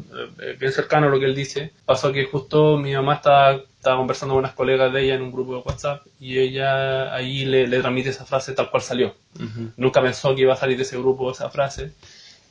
eh, 0.42 0.56
bien 0.60 0.72
cercano 0.72 1.08
a 1.08 1.10
lo 1.10 1.20
que 1.20 1.26
él 1.26 1.36
dice. 1.36 1.72
Pasó 1.86 2.12
que 2.12 2.26
justo 2.26 2.78
mi 2.78 2.94
mamá 2.94 3.16
estaba, 3.16 3.52
estaba 3.54 3.98
conversando 3.98 4.34
con 4.34 4.40
unas 4.40 4.54
colegas 4.54 4.92
de 4.92 5.04
ella 5.04 5.16
en 5.16 5.22
un 5.22 5.32
grupo 5.32 5.56
de 5.56 5.62
WhatsApp 5.62 6.06
y 6.20 6.40
ella 6.40 7.14
ahí 7.14 7.46
le, 7.46 7.68
le 7.68 7.80
transmite 7.80 8.10
esa 8.10 8.26
frase 8.26 8.54
tal 8.54 8.72
cual 8.72 8.82
salió. 8.82 9.14
Nunca 9.78 10.02
pensó 10.02 10.34
que 10.34 10.42
iba 10.42 10.54
a 10.54 10.58
salir 10.58 10.78
de 10.78 10.84
ese 10.84 10.98
grupo 10.98 11.32
esa 11.32 11.50
frase. 11.50 11.92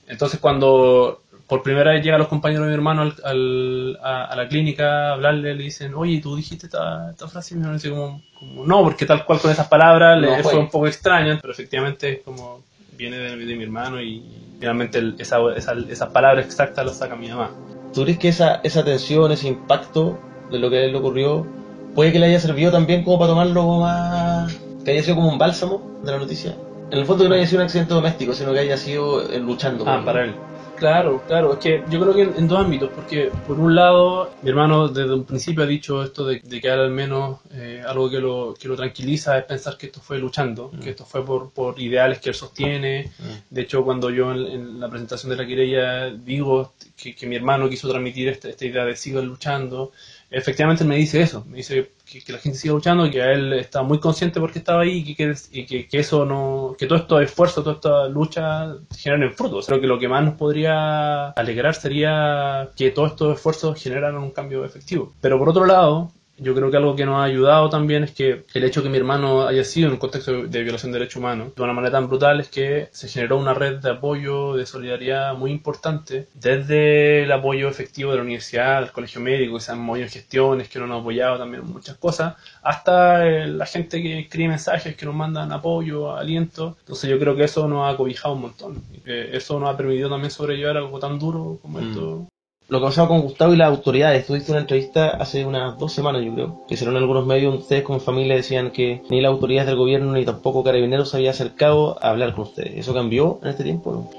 Entonces 0.06 0.38
cuando 0.40 1.22
por 1.48 1.62
primera 1.62 1.92
vez 1.92 2.04
llegan 2.04 2.18
los 2.18 2.28
compañeros 2.28 2.66
de 2.66 2.68
mi 2.70 2.74
hermano 2.74 3.02
al, 3.02 3.14
al- 3.24 3.98
a, 4.02 4.24
a 4.26 4.36
la 4.36 4.48
clínica 4.48 5.08
a 5.08 5.12
hablarle, 5.14 5.54
le 5.54 5.62
dicen, 5.64 5.94
oye, 5.94 6.20
¿tú 6.20 6.36
dijiste 6.36 6.66
esta, 6.66 7.10
esta 7.10 7.26
frase? 7.28 7.54
Y 7.54 7.56
mi 7.56 7.62
hermano 7.62 7.78
dice 7.78 7.90
como, 7.90 8.20
como, 8.38 8.66
no, 8.66 8.82
porque 8.84 9.06
tal 9.06 9.24
cual 9.24 9.38
con 9.40 9.50
esas 9.50 9.66
palabras 9.68 10.20
le 10.20 10.26
No 10.26 10.34
fue. 10.42 10.42
fue. 10.52 10.58
un 10.60 10.68
poco 10.68 10.86
extraño, 10.86 11.38
pero 11.40 11.52
efectivamente 11.52 12.12
es 12.12 12.18
como 12.22 12.62
viene 12.96 13.16
de, 13.16 13.36
de 13.36 13.56
mi 13.56 13.64
hermano 13.64 14.00
y 14.02 14.22
finalmente 14.60 14.98
el- 14.98 15.14
esa, 15.18 15.38
esa, 15.56 15.72
esas 15.88 16.08
palabras 16.10 16.44
exactas 16.44 16.84
las 16.84 16.98
saca 16.98 17.16
mi 17.16 17.28
mamá. 17.28 17.50
¿Tú 17.94 18.02
crees 18.02 18.18
que 18.18 18.28
esa, 18.28 18.60
esa 18.62 18.84
tensión, 18.84 19.32
ese 19.32 19.48
impacto 19.48 20.18
de 20.50 20.58
lo 20.58 20.68
que 20.68 20.76
a 20.78 20.84
él 20.84 20.92
le 20.92 20.98
ocurrió, 20.98 21.46
puede 21.94 22.12
que 22.12 22.18
le 22.18 22.26
haya 22.26 22.40
servido 22.40 22.70
también 22.70 23.02
como 23.04 23.18
para 23.18 23.30
tomarlo 23.30 23.78
más... 23.78 24.54
que 24.84 24.90
haya 24.90 25.02
sido 25.02 25.16
como 25.16 25.28
un 25.30 25.38
bálsamo 25.38 25.98
de 26.04 26.12
la 26.12 26.18
noticia? 26.18 26.54
En 26.90 26.98
el 26.98 27.04
fondo 27.04 27.24
que 27.24 27.28
no 27.28 27.34
haya 27.34 27.46
sido 27.46 27.60
un 27.60 27.64
accidente 27.64 27.94
doméstico, 27.94 28.32
sino 28.32 28.52
que 28.52 28.60
haya 28.60 28.76
sido 28.76 29.28
él 29.30 29.42
luchando. 29.42 29.84
Ah, 29.86 30.02
para 30.04 30.24
él. 30.24 30.34
Claro, 30.76 31.20
claro, 31.26 31.54
es 31.54 31.58
que 31.58 31.82
yo 31.90 32.00
creo 32.00 32.14
que 32.14 32.22
en, 32.22 32.34
en 32.36 32.46
dos 32.46 32.60
ámbitos, 32.60 32.90
porque 32.94 33.32
por 33.48 33.58
un 33.58 33.74
lado, 33.74 34.30
mi 34.42 34.50
hermano 34.50 34.86
desde 34.86 35.12
un 35.12 35.24
principio 35.24 35.64
ha 35.64 35.66
dicho 35.66 36.04
esto 36.04 36.24
de, 36.24 36.38
de 36.38 36.60
que 36.60 36.70
al 36.70 36.90
menos 36.90 37.40
eh, 37.52 37.82
algo 37.84 38.08
que 38.08 38.20
lo, 38.20 38.54
que 38.58 38.68
lo 38.68 38.76
tranquiliza 38.76 39.36
es 39.36 39.44
pensar 39.44 39.76
que 39.76 39.86
esto 39.86 40.00
fue 40.00 40.18
luchando, 40.18 40.70
que 40.80 40.90
esto 40.90 41.04
fue 41.04 41.24
por, 41.26 41.50
por 41.50 41.80
ideales 41.80 42.20
que 42.20 42.28
él 42.28 42.36
sostiene. 42.36 43.10
De 43.50 43.62
hecho, 43.62 43.84
cuando 43.84 44.08
yo 44.10 44.30
en, 44.30 44.46
en 44.46 44.80
la 44.80 44.88
presentación 44.88 45.30
de 45.30 45.36
la 45.36 45.46
querella 45.46 46.10
digo 46.10 46.72
que, 46.96 47.12
que 47.12 47.26
mi 47.26 47.34
hermano 47.34 47.68
quiso 47.68 47.88
transmitir 47.88 48.28
esta, 48.28 48.48
esta 48.48 48.64
idea 48.64 48.84
de 48.84 48.94
sigan 48.94 49.26
luchando, 49.26 49.90
efectivamente 50.30 50.84
me 50.84 50.96
dice 50.96 51.20
eso, 51.20 51.44
me 51.46 51.58
dice 51.58 51.92
que, 52.04 52.32
la 52.32 52.38
gente 52.38 52.58
siga 52.58 52.74
luchando 52.74 53.10
que 53.10 53.20
él 53.20 53.52
está 53.54 53.82
muy 53.82 53.98
consciente 53.98 54.40
porque 54.40 54.58
estaba 54.58 54.82
ahí 54.82 55.04
y 55.06 55.14
que, 55.14 55.34
y 55.52 55.64
que, 55.86 55.98
eso 55.98 56.24
no, 56.24 56.74
que 56.78 56.86
todo 56.86 56.98
estos 56.98 57.22
esfuerzos, 57.22 57.64
toda 57.64 57.76
esta 57.76 58.08
lucha 58.08 58.74
generen 58.96 59.32
frutos. 59.32 59.66
Creo 59.66 59.80
que 59.80 59.86
lo 59.86 59.98
que 59.98 60.08
más 60.08 60.24
nos 60.24 60.34
podría 60.34 61.30
alegrar 61.30 61.74
sería 61.74 62.70
que 62.76 62.90
todos 62.90 63.12
estos 63.12 63.36
esfuerzos 63.36 63.80
generaran 63.82 64.16
un 64.16 64.30
cambio 64.30 64.64
efectivo. 64.64 65.14
Pero 65.20 65.38
por 65.38 65.48
otro 65.48 65.64
lado, 65.64 66.12
yo 66.38 66.54
creo 66.54 66.70
que 66.70 66.76
algo 66.76 66.94
que 66.96 67.04
nos 67.06 67.16
ha 67.16 67.24
ayudado 67.24 67.68
también 67.68 68.04
es 68.04 68.12
que 68.12 68.44
el 68.54 68.64
hecho 68.64 68.82
que 68.82 68.88
mi 68.88 68.96
hermano 68.98 69.46
haya 69.46 69.64
sido 69.64 69.88
en 69.88 69.94
un 69.94 69.98
contexto 69.98 70.32
de, 70.32 70.48
de 70.48 70.62
violación 70.62 70.92
de 70.92 70.98
derechos 70.98 71.16
humanos 71.16 71.54
de 71.54 71.62
una 71.62 71.72
manera 71.72 71.92
tan 71.92 72.08
brutal 72.08 72.40
es 72.40 72.48
que 72.48 72.88
se 72.92 73.08
generó 73.08 73.38
una 73.38 73.54
red 73.54 73.76
de 73.78 73.90
apoyo, 73.90 74.54
de 74.56 74.64
solidaridad 74.66 75.34
muy 75.34 75.50
importante, 75.50 76.28
desde 76.34 77.22
el 77.24 77.32
apoyo 77.32 77.68
efectivo 77.68 78.10
de 78.10 78.16
la 78.18 78.22
universidad, 78.22 78.80
del 78.80 78.92
colegio 78.92 79.20
médico, 79.20 79.54
que 79.56 79.60
se 79.60 79.72
han 79.72 79.80
movido 79.80 80.04
en 80.06 80.10
gestiones, 80.12 80.68
que 80.68 80.78
nos 80.78 80.90
han 80.90 80.96
apoyado 81.00 81.38
también 81.38 81.62
en 81.64 81.70
muchas 81.72 81.96
cosas, 81.96 82.34
hasta 82.62 83.26
eh, 83.26 83.46
la 83.46 83.66
gente 83.66 84.02
que 84.02 84.20
escribe 84.20 84.48
mensajes, 84.48 84.96
que 84.96 85.06
nos 85.06 85.14
mandan 85.14 85.52
apoyo, 85.52 86.16
aliento. 86.16 86.76
Entonces 86.80 87.10
yo 87.10 87.18
creo 87.18 87.34
que 87.36 87.44
eso 87.44 87.66
nos 87.68 87.92
ha 87.92 87.96
cobijado 87.96 88.34
un 88.34 88.42
montón. 88.42 88.82
Que 89.04 89.36
eso 89.36 89.58
nos 89.58 89.70
ha 89.70 89.76
permitido 89.76 90.08
también 90.10 90.30
sobrellevar 90.30 90.76
algo 90.76 90.98
tan 90.98 91.18
duro 91.18 91.58
como 91.62 91.78
Mm. 91.80 91.88
esto. 91.88 92.26
Lo 92.68 92.80
que 92.80 92.84
pasaba 92.84 93.08
con 93.08 93.22
Gustavo 93.22 93.54
y 93.54 93.56
las 93.56 93.70
autoridades, 93.70 94.26
tuviste 94.26 94.52
una 94.52 94.60
entrevista 94.60 95.08
hace 95.08 95.46
unas 95.46 95.78
dos 95.78 95.90
semanas, 95.90 96.22
yo 96.22 96.34
creo, 96.34 96.66
que 96.68 96.74
hicieron 96.74 96.98
algunos 96.98 97.24
medios, 97.24 97.60
ustedes 97.60 97.82
como 97.82 97.98
familia 97.98 98.36
decían 98.36 98.72
que 98.72 99.00
ni 99.08 99.22
las 99.22 99.30
autoridades 99.30 99.68
del 99.68 99.78
gobierno 99.78 100.12
ni 100.12 100.26
tampoco 100.26 100.62
Carabineros 100.62 101.08
se 101.08 101.16
había 101.16 101.30
acercado 101.30 101.96
a 102.04 102.10
hablar 102.10 102.34
con 102.34 102.44
ustedes. 102.44 102.76
¿Eso 102.76 102.92
cambió 102.92 103.40
en 103.42 103.48
este 103.48 103.64
tiempo? 103.64 103.92
No? 103.92 104.10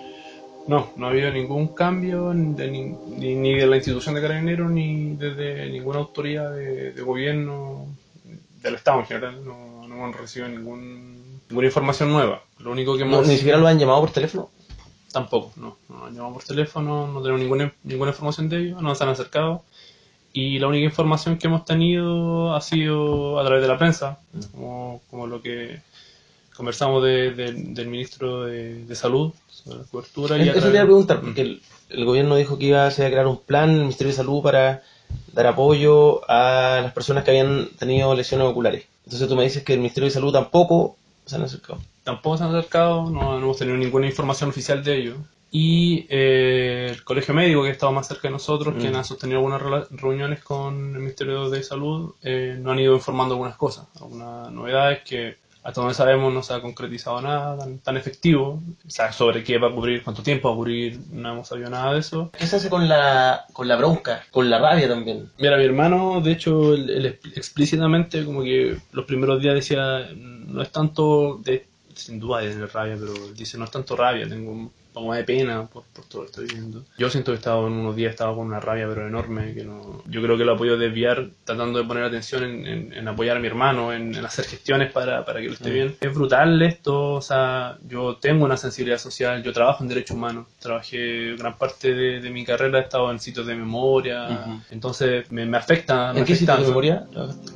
No, 0.67 0.87
no 0.95 1.05
ha 1.05 1.09
habido 1.11 1.31
ningún 1.31 1.67
cambio 1.67 2.29
de 2.33 2.71
ni, 2.71 2.95
ni, 3.17 3.35
ni 3.35 3.53
de 3.53 3.67
la 3.67 3.75
institución 3.75 4.15
de 4.15 4.21
carabineros 4.21 4.69
ni 4.71 5.15
desde 5.15 5.69
ninguna 5.69 5.99
autoridad 5.99 6.51
de, 6.51 6.91
de 6.91 7.01
gobierno 7.03 7.85
del 8.63 8.75
Estado 8.75 8.99
en 8.99 9.05
general. 9.05 9.45
No, 9.45 9.87
no 9.87 9.95
hemos 9.95 10.15
recibido 10.15 10.49
ningún, 10.49 11.39
ninguna 11.49 11.67
información 11.67 12.11
nueva. 12.11 12.41
Lo 12.59 12.71
único 12.71 12.97
que 12.97 13.03
hemos... 13.03 13.27
¿Ni 13.27 13.37
siquiera 13.37 13.59
lo 13.59 13.67
han 13.67 13.77
llamado 13.77 14.01
por 14.01 14.11
teléfono? 14.11 14.49
Tampoco, 15.11 15.51
no. 15.55 15.77
No 15.89 15.95
nos 15.97 16.07
han 16.07 16.15
llamado 16.15 16.33
por 16.35 16.43
teléfono, 16.43 17.07
no 17.07 17.21
tenemos 17.21 17.41
ninguna, 17.41 17.73
ninguna 17.83 18.11
información 18.11 18.47
de 18.49 18.57
ellos, 18.61 18.81
no 18.81 18.89
nos 18.89 19.01
han 19.01 19.09
acercado. 19.09 19.63
Y 20.33 20.59
la 20.59 20.67
única 20.67 20.85
información 20.85 21.37
que 21.37 21.47
hemos 21.47 21.65
tenido 21.65 22.55
ha 22.55 22.61
sido 22.61 23.39
a 23.39 23.45
través 23.45 23.61
de 23.63 23.67
la 23.67 23.77
prensa, 23.79 24.19
como, 24.51 25.01
como 25.09 25.25
lo 25.25 25.41
que 25.41 25.81
conversamos 26.55 27.03
de- 27.03 27.31
de- 27.31 27.53
del 27.53 27.87
ministro 27.87 28.43
de, 28.45 28.85
de 28.85 28.95
Salud 28.95 29.31
sobre 29.49 29.79
la 29.79 29.83
cobertura. 29.85 30.37
y 30.37 30.41
Eso 30.41 30.53
te 30.53 30.59
través- 30.59 30.73
iba 30.75 30.83
a 30.83 30.85
preguntar, 30.85 31.21
porque 31.21 31.41
el, 31.41 31.61
el 31.89 32.05
gobierno 32.05 32.35
dijo 32.35 32.59
que 32.59 32.65
iba 32.67 32.85
a 32.85 32.91
crear 32.93 33.25
un 33.27 33.37
plan, 33.37 33.71
el 33.71 33.79
Ministerio 33.79 34.11
de 34.11 34.17
Salud, 34.17 34.43
para 34.43 34.83
dar 35.33 35.47
apoyo 35.47 36.21
a 36.29 36.81
las 36.83 36.93
personas 36.93 37.23
que 37.23 37.31
habían 37.31 37.69
tenido 37.79 38.13
lesiones 38.13 38.45
oculares. 38.47 38.85
Entonces 39.05 39.27
tú 39.27 39.35
me 39.35 39.43
dices 39.43 39.63
que 39.63 39.73
el 39.73 39.79
Ministerio 39.79 40.05
de 40.05 40.11
Salud 40.13 40.31
tampoco 40.31 40.95
se 41.25 41.35
han 41.37 41.41
acercado. 41.43 41.79
Tampoco 42.13 42.37
se 42.37 42.43
han 42.43 42.55
acercado, 42.55 43.09
no, 43.09 43.33
no 43.33 43.37
hemos 43.37 43.57
tenido 43.57 43.77
ninguna 43.77 44.07
información 44.07 44.49
oficial 44.49 44.83
de 44.83 44.95
ello. 44.97 45.15
Y 45.51 46.05
eh, 46.09 46.87
el 46.91 47.03
colegio 47.03 47.33
médico, 47.33 47.63
que 47.63 47.69
ha 47.69 47.71
estado 47.71 47.91
más 47.91 48.07
cerca 48.07 48.27
de 48.27 48.33
nosotros, 48.33 48.75
Mm. 48.75 48.79
quien 48.79 48.95
ha 48.95 49.03
sostenido 49.03 49.39
algunas 49.39 49.89
reuniones 49.89 50.43
con 50.43 50.75
el 50.95 50.99
Ministerio 50.99 51.49
de 51.49 51.63
Salud, 51.63 52.13
eh, 52.21 52.57
nos 52.61 52.73
han 52.73 52.79
ido 52.79 52.93
informando 52.93 53.33
algunas 53.33 53.55
cosas, 53.55 53.87
algunas 53.99 54.51
novedades 54.51 54.99
que 55.03 55.37
hasta 55.61 55.81
donde 55.81 55.93
sabemos 55.93 56.33
no 56.33 56.41
se 56.41 56.53
ha 56.53 56.61
concretizado 56.61 57.19
nada 57.21 57.57
tan, 57.57 57.79
tan 57.79 57.97
efectivo. 57.97 58.61
O 58.87 58.89
sea, 58.89 59.11
sobre 59.11 59.43
qué 59.43 59.57
va 59.57 59.67
a 59.67 59.71
cubrir, 59.73 60.03
cuánto 60.03 60.23
tiempo 60.23 60.47
va 60.49 60.53
a 60.53 60.57
cubrir, 60.57 60.99
no 61.11 61.33
hemos 61.33 61.47
sabido 61.49 61.69
nada 61.69 61.93
de 61.93 61.99
eso. 61.99 62.29
¿Qué 62.37 62.47
se 62.47 62.55
hace 62.55 62.69
con 62.69 62.87
la, 62.87 63.45
con 63.51 63.67
la 63.67 63.75
bronca, 63.75 64.23
con 64.31 64.49
la 64.49 64.57
rabia 64.59 64.87
también? 64.87 65.29
Mira, 65.37 65.57
mi 65.57 65.65
hermano, 65.65 66.21
de 66.21 66.31
hecho, 66.31 66.73
él, 66.73 66.89
él 66.89 67.05
expl- 67.19 67.33
explícitamente, 67.35 68.23
como 68.23 68.41
que 68.41 68.77
los 68.93 69.05
primeros 69.05 69.41
días 69.41 69.53
decía, 69.55 70.07
no 70.15 70.61
es 70.61 70.71
tanto, 70.71 71.39
de, 71.43 71.65
sin 71.99 72.19
duda 72.19 72.39
de 72.41 72.51
tener 72.51 72.69
rabia, 72.71 72.97
pero 72.99 73.13
dice, 73.33 73.57
no 73.57 73.65
es 73.65 73.71
tanto 73.71 73.95
rabia, 73.95 74.27
tengo 74.27 74.71
más 74.93 75.17
de 75.17 75.23
pena 75.23 75.65
por, 75.67 75.83
por 75.93 76.05
todo 76.05 76.21
lo 76.21 76.27
que 76.27 76.31
estoy 76.31 76.45
viviendo. 76.47 76.83
Yo 76.97 77.09
siento 77.09 77.31
que 77.31 77.35
he 77.35 77.37
estado 77.37 77.67
en 77.67 77.73
unos 77.73 77.95
días, 77.95 78.11
estaba 78.11 78.35
con 78.35 78.45
una 78.47 78.59
rabia, 78.59 78.85
pero 78.89 79.07
enorme, 79.07 79.53
que 79.53 79.63
no, 79.63 80.03
yo 80.07 80.21
creo 80.21 80.37
que 80.37 80.43
lo 80.43 80.55
he 80.55 80.57
podido 80.57 80.77
desviar 80.77 81.27
tratando 81.45 81.79
de 81.79 81.85
poner 81.85 82.03
atención 82.03 82.43
en, 82.43 82.67
en- 82.67 82.93
en 82.93 83.07
apoyar 83.07 83.37
a 83.37 83.39
mi 83.39 83.47
hermano, 83.47 83.93
en, 83.93 84.13
en 84.15 84.25
hacer 84.25 84.45
gestiones 84.45 84.91
para, 84.91 85.23
para 85.25 85.39
que 85.39 85.47
él 85.47 85.53
esté 85.53 85.69
Mm. 85.69 85.73
bien. 85.73 85.95
Es 86.01 86.13
brutal 86.13 86.61
esto, 86.61 87.13
o 87.13 87.21
sea, 87.21 87.77
yo 87.87 88.17
tengo 88.17 88.43
una 88.45 88.57
sensibilidad 88.57 88.97
social, 88.99 89.41
yo 89.43 89.53
trabajo 89.53 89.83
en 89.83 89.89
derechos 89.89 90.15
humanos, 90.17 90.47
trabajé 90.59 91.35
gran 91.37 91.57
parte 91.57 91.93
de, 91.93 92.19
de 92.19 92.29
mi 92.29 92.43
carrera, 92.43 92.79
he 92.79 92.81
estado 92.81 93.09
en 93.11 93.19
sitios 93.19 93.45
de 93.47 93.55
memoria, 93.55 94.61
entonces 94.71 95.31
me, 95.31 95.45
me 95.45 95.57
afecta. 95.57 96.11
me 96.13 96.19
¿En 96.19 96.25
qué 96.25 96.35
sitio 96.35 96.57
de 96.57 96.67
memoria? 96.67 97.07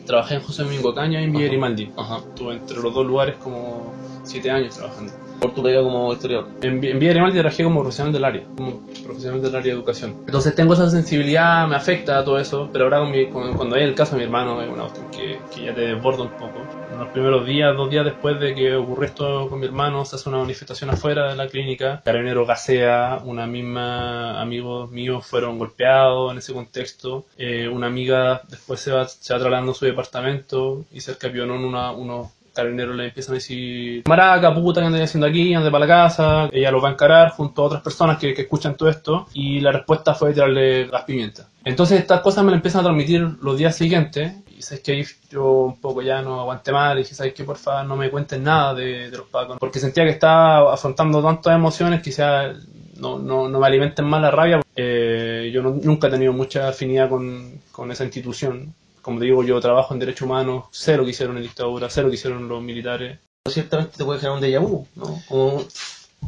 Trabajé 0.05 0.35
en 0.35 0.41
José 0.41 0.63
Domingo 0.63 0.93
Caña 0.93 1.19
y 1.21 1.25
en 1.25 1.31
Villa. 1.33 1.45
Grimaldi. 1.47 1.91
Ajá. 1.97 2.17
Estuve 2.17 2.53
entre 2.53 2.77
los 2.81 2.93
dos 2.93 3.05
lugares 3.05 3.35
como 3.37 3.93
siete 4.23 4.51
años 4.51 4.75
trabajando. 4.75 5.11
Por 5.43 5.53
tu 5.53 5.61
pega 5.61 5.81
como 5.83 6.13
historiador. 6.13 6.47
En, 6.61 6.81
en 6.81 6.99
Villa 6.99 7.11
Grimaldi 7.11 7.37
trabajé 7.39 7.65
como 7.65 7.81
profesional 7.81 8.13
del 8.13 8.23
área, 8.23 8.43
como 8.55 8.79
profesional 9.03 9.41
del 9.41 9.53
área 9.53 9.73
de 9.73 9.77
educación. 9.77 10.15
Entonces 10.25 10.55
tengo 10.55 10.73
esa 10.73 10.89
sensibilidad, 10.89 11.67
me 11.67 11.75
afecta 11.75 12.23
todo 12.23 12.39
eso, 12.39 12.69
pero 12.71 12.85
ahora 12.85 12.99
con 12.99 13.11
mi- 13.11 13.27
con- 13.27 13.53
cuando 13.55 13.75
hay 13.75 13.83
el 13.83 13.93
caso 13.93 14.11
de 14.13 14.19
mi 14.19 14.23
hermano 14.23 14.61
es 14.61 14.69
una 14.69 14.83
cuestión 14.83 15.11
que, 15.11 15.39
que 15.53 15.65
ya 15.65 15.75
te 15.75 15.81
desborda 15.81 16.23
un 16.23 16.29
poco. 16.29 16.59
En 16.93 16.99
los 16.99 17.09
primeros 17.09 17.45
días, 17.45 17.75
dos 17.75 17.89
días 17.89 18.05
después 18.05 18.39
de 18.39 18.55
que 18.55 18.73
ocurrió 18.75 19.05
esto 19.05 19.49
con 19.49 19.59
mi 19.59 19.65
hermano, 19.65 20.05
se 20.05 20.15
hace 20.15 20.29
una 20.29 20.37
manifestación 20.37 20.89
afuera 20.91 21.29
de 21.31 21.35
la 21.35 21.47
clínica. 21.47 22.01
Carabinero 22.05 22.45
gasea, 22.45 23.19
una 23.25 23.45
misma 23.45 24.39
amigos 24.41 24.91
míos 24.91 25.25
fueron 25.25 25.59
golpeados 25.59 26.31
en 26.31 26.37
ese 26.37 26.53
contexto. 26.53 27.25
Eh, 27.37 27.67
una 27.67 27.87
amiga 27.87 28.43
después 28.49 28.79
se 28.79 28.91
va, 28.93 29.07
se 29.09 29.33
va 29.33 29.39
trasladando 29.39 29.73
a 29.73 29.75
su 29.75 29.83
departamento 29.85 30.85
y 30.93 31.01
cerca 31.01 31.27
de 31.27 31.33
Pionón 31.33 31.65
una, 31.65 31.91
unos 31.91 32.27
carabineros 32.53 32.95
le 32.95 33.05
empiezan 33.07 33.33
a 33.33 33.35
decir 33.35 34.03
maraca, 34.07 34.53
puta, 34.53 34.81
¿qué 34.81 34.87
andas 34.87 35.01
haciendo 35.01 35.27
aquí? 35.27 35.53
Ande 35.53 35.71
para 35.71 35.85
la 35.85 35.93
casa. 36.07 36.49
Ella 36.51 36.71
lo 36.71 36.81
va 36.81 36.89
a 36.89 36.91
encarar 36.93 37.31
junto 37.31 37.63
a 37.63 37.65
otras 37.65 37.81
personas 37.81 38.17
que, 38.17 38.33
que 38.33 38.43
escuchan 38.43 38.75
todo 38.75 38.89
esto 38.89 39.27
y 39.33 39.59
la 39.59 39.71
respuesta 39.71 40.13
fue 40.13 40.33
tirarle 40.33 40.85
gas 40.87 41.03
pimienta. 41.03 41.47
Entonces 41.65 41.99
estas 41.99 42.21
cosas 42.21 42.43
me 42.43 42.51
las 42.51 42.57
empiezan 42.59 42.81
a 42.81 42.83
transmitir 42.85 43.21
los 43.41 43.57
días 43.57 43.75
siguientes 43.75 44.33
y 44.57 44.61
sabes 44.61 44.83
que 44.83 44.91
ahí 44.91 45.03
yo 45.31 45.45
un 45.63 45.81
poco 45.81 46.01
ya 46.01 46.21
no 46.21 46.39
aguanté 46.41 46.71
más 46.71 46.93
y 46.95 46.99
dije, 46.99 47.15
sabes 47.15 47.33
que 47.33 47.43
por 47.43 47.57
favor 47.57 47.85
no 47.85 47.95
me 47.95 48.09
cuenten 48.09 48.43
nada 48.43 48.73
de, 48.73 49.09
de 49.09 49.17
los 49.17 49.27
pacos 49.27 49.57
porque 49.59 49.79
sentía 49.79 50.03
que 50.03 50.11
estaba 50.11 50.73
afrontando 50.73 51.21
tantas 51.23 51.55
emociones 51.55 52.01
que 52.01 52.11
sea 52.11 52.53
no, 52.99 53.17
no, 53.17 53.49
no 53.49 53.59
me 53.59 53.65
alimenten 53.67 54.05
más 54.05 54.21
la 54.21 54.29
rabia. 54.31 54.61
Eh, 54.75 55.49
yo 55.53 55.61
no- 55.63 55.75
nunca 55.83 56.07
he 56.07 56.11
tenido 56.11 56.31
mucha 56.33 56.67
afinidad 56.69 57.09
con, 57.09 57.59
con 57.71 57.91
esa 57.91 58.03
institución. 58.03 58.73
Como 59.03 59.19
te 59.19 59.25
digo, 59.25 59.43
yo 59.43 59.59
trabajo 59.59 59.93
en 59.93 59.99
derechos 59.99 60.23
humanos, 60.23 60.65
sé 60.71 60.97
lo 60.97 61.03
que 61.03 61.11
hicieron 61.11 61.37
en 61.37 61.43
dictadura, 61.43 61.89
sé 61.91 62.01
lo 62.01 62.09
que 62.09 62.15
hicieron 62.15 62.47
los 62.47 62.63
militares. 62.63 63.19
Ciertamente 63.47 63.97
te 63.97 64.03
puede 64.05 64.19
generar 64.19 64.37
un 64.39 64.43
déjà 64.43 64.59
vu, 64.59 64.87
¿no? 64.95 65.21
Como 65.27 65.63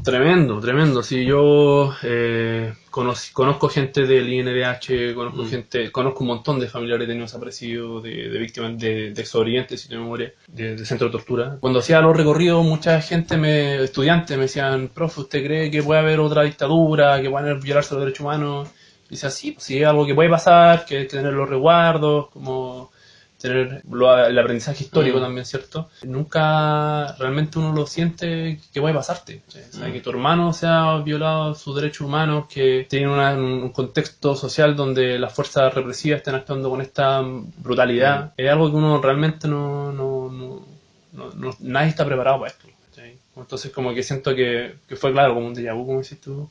Tremendo, 0.04 0.60
tremendo. 0.60 1.02
Sí, 1.02 1.26
yo 1.26 1.96
eh, 2.04 2.74
conozco 2.92 3.70
gente 3.70 4.06
del 4.06 4.32
INDH, 4.32 5.14
conozco 5.16 5.44
Mm. 5.44 5.50
gente, 5.50 5.92
conozco 5.92 6.20
un 6.22 6.28
montón 6.28 6.60
de 6.60 6.68
familiares 6.68 7.08
de 7.08 7.14
niños 7.14 7.32
desaparecidos, 7.32 8.04
de, 8.04 8.30
de 8.30 8.38
víctimas 8.40 8.78
de, 8.78 9.12
de 9.14 9.22
exorientes, 9.22 9.82
si 9.82 9.94
no 9.94 10.02
memoria, 10.02 10.34
de, 10.48 10.76
de 10.76 10.86
centro 10.86 11.08
de 11.08 11.12
tortura. 11.14 11.58
Cuando 11.60 11.80
hacía 11.80 12.02
los 12.02 12.16
recorridos, 12.16 12.64
mucha 12.64 13.02
gente, 13.02 13.38
me, 13.38 13.84
estudiantes, 13.84 14.36
me 14.38 14.44
decían, 14.44 14.90
profe, 14.94 15.22
¿usted 15.22 15.44
cree 15.46 15.72
que 15.72 15.82
puede 15.82 16.02
haber 16.02 16.20
otra 16.20 16.44
dictadura, 16.44 17.22
que 17.22 17.30
puedan 17.30 17.60
violarse 17.60 17.94
los 17.96 18.04
derechos 18.04 18.22
humanos? 18.22 18.70
Y 19.10 19.16
decía, 19.16 19.30
sí, 19.30 19.52
pues 19.52 19.64
sí, 19.66 19.82
es 19.82 19.88
algo 19.88 20.06
que 20.06 20.16
puede 20.16 20.30
pasar, 20.30 20.86
que 20.86 20.98
hay 20.98 21.04
que 21.08 21.18
tener 21.18 21.34
los 21.34 21.48
resguardos, 21.50 22.30
como 22.30 22.92
tener 23.40 23.84
lo- 23.92 24.26
el 24.26 24.40
aprendizaje 24.40 24.84
histórico 24.86 25.20
Mm. 25.20 25.22
también, 25.22 25.46
¿cierto? 25.46 25.90
Nunca 26.04 27.14
realmente 27.20 27.60
uno 27.60 27.74
lo 27.74 27.86
siente 27.86 28.60
que 28.74 28.82
puede 28.82 28.96
pasarte. 28.96 29.42
¿sí? 29.48 29.60
O 29.70 29.78
sea, 29.78 29.88
Mm. 29.88 29.92
que 29.94 30.02
tu 30.02 30.10
hermano 30.10 30.52
se 30.54 30.66
ha 30.68 30.98
violado 30.98 31.54
sus 31.54 31.76
derechos 31.76 32.02
humanos, 32.08 32.46
que 32.50 32.88
tiene 32.90 33.08
una- 33.08 33.34
un 33.36 33.70
contexto 33.70 34.36
social 34.36 34.76
donde 34.76 35.20
las 35.20 35.34
fuerzas 35.34 35.74
represivas 35.74 36.18
estén 36.18 36.36
actuando 36.36 36.70
con 36.72 36.82
esta 36.82 37.22
brutalidad. 37.58 38.34
Es 38.38 38.50
algo 38.50 38.70
que 38.72 38.78
uno 38.78 39.00
realmente 39.02 39.48
no, 39.48 39.92
no, 39.92 40.32
no, 40.32 40.66
no- 41.14 41.32
no- 41.36 41.56
nadie 41.60 41.90
está 41.90 42.06
preparado 42.06 42.40
para 42.40 42.52
esto. 42.52 42.68
¿sí? 42.96 43.02
Entonces 43.38 43.72
como 43.72 43.94
que 43.94 44.02
siento 44.02 44.34
que, 44.34 44.76
que 44.88 44.96
fue 44.96 45.12
claro, 45.12 45.36
como 45.36 45.46
un 45.48 45.54
déjà 45.56 45.74
vu, 45.76 45.86
como 45.86 46.00
dices 46.00 46.20
tú, 46.20 46.50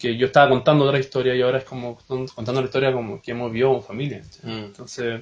que 0.00 0.16
yo 0.16 0.26
estaba 0.26 0.48
contando 0.48 0.84
otra 0.86 0.98
historia 0.98 1.34
y 1.36 1.42
ahora 1.42 1.58
es 1.58 1.64
como 1.64 1.98
contando 2.34 2.60
la 2.60 2.66
historia 2.66 2.92
como 2.92 3.20
que 3.22 3.32
hemos 3.32 3.52
vivido 3.52 3.74
en 3.76 3.82
familia. 3.82 4.22
Mm. 4.42 4.48
Entonces, 4.66 5.20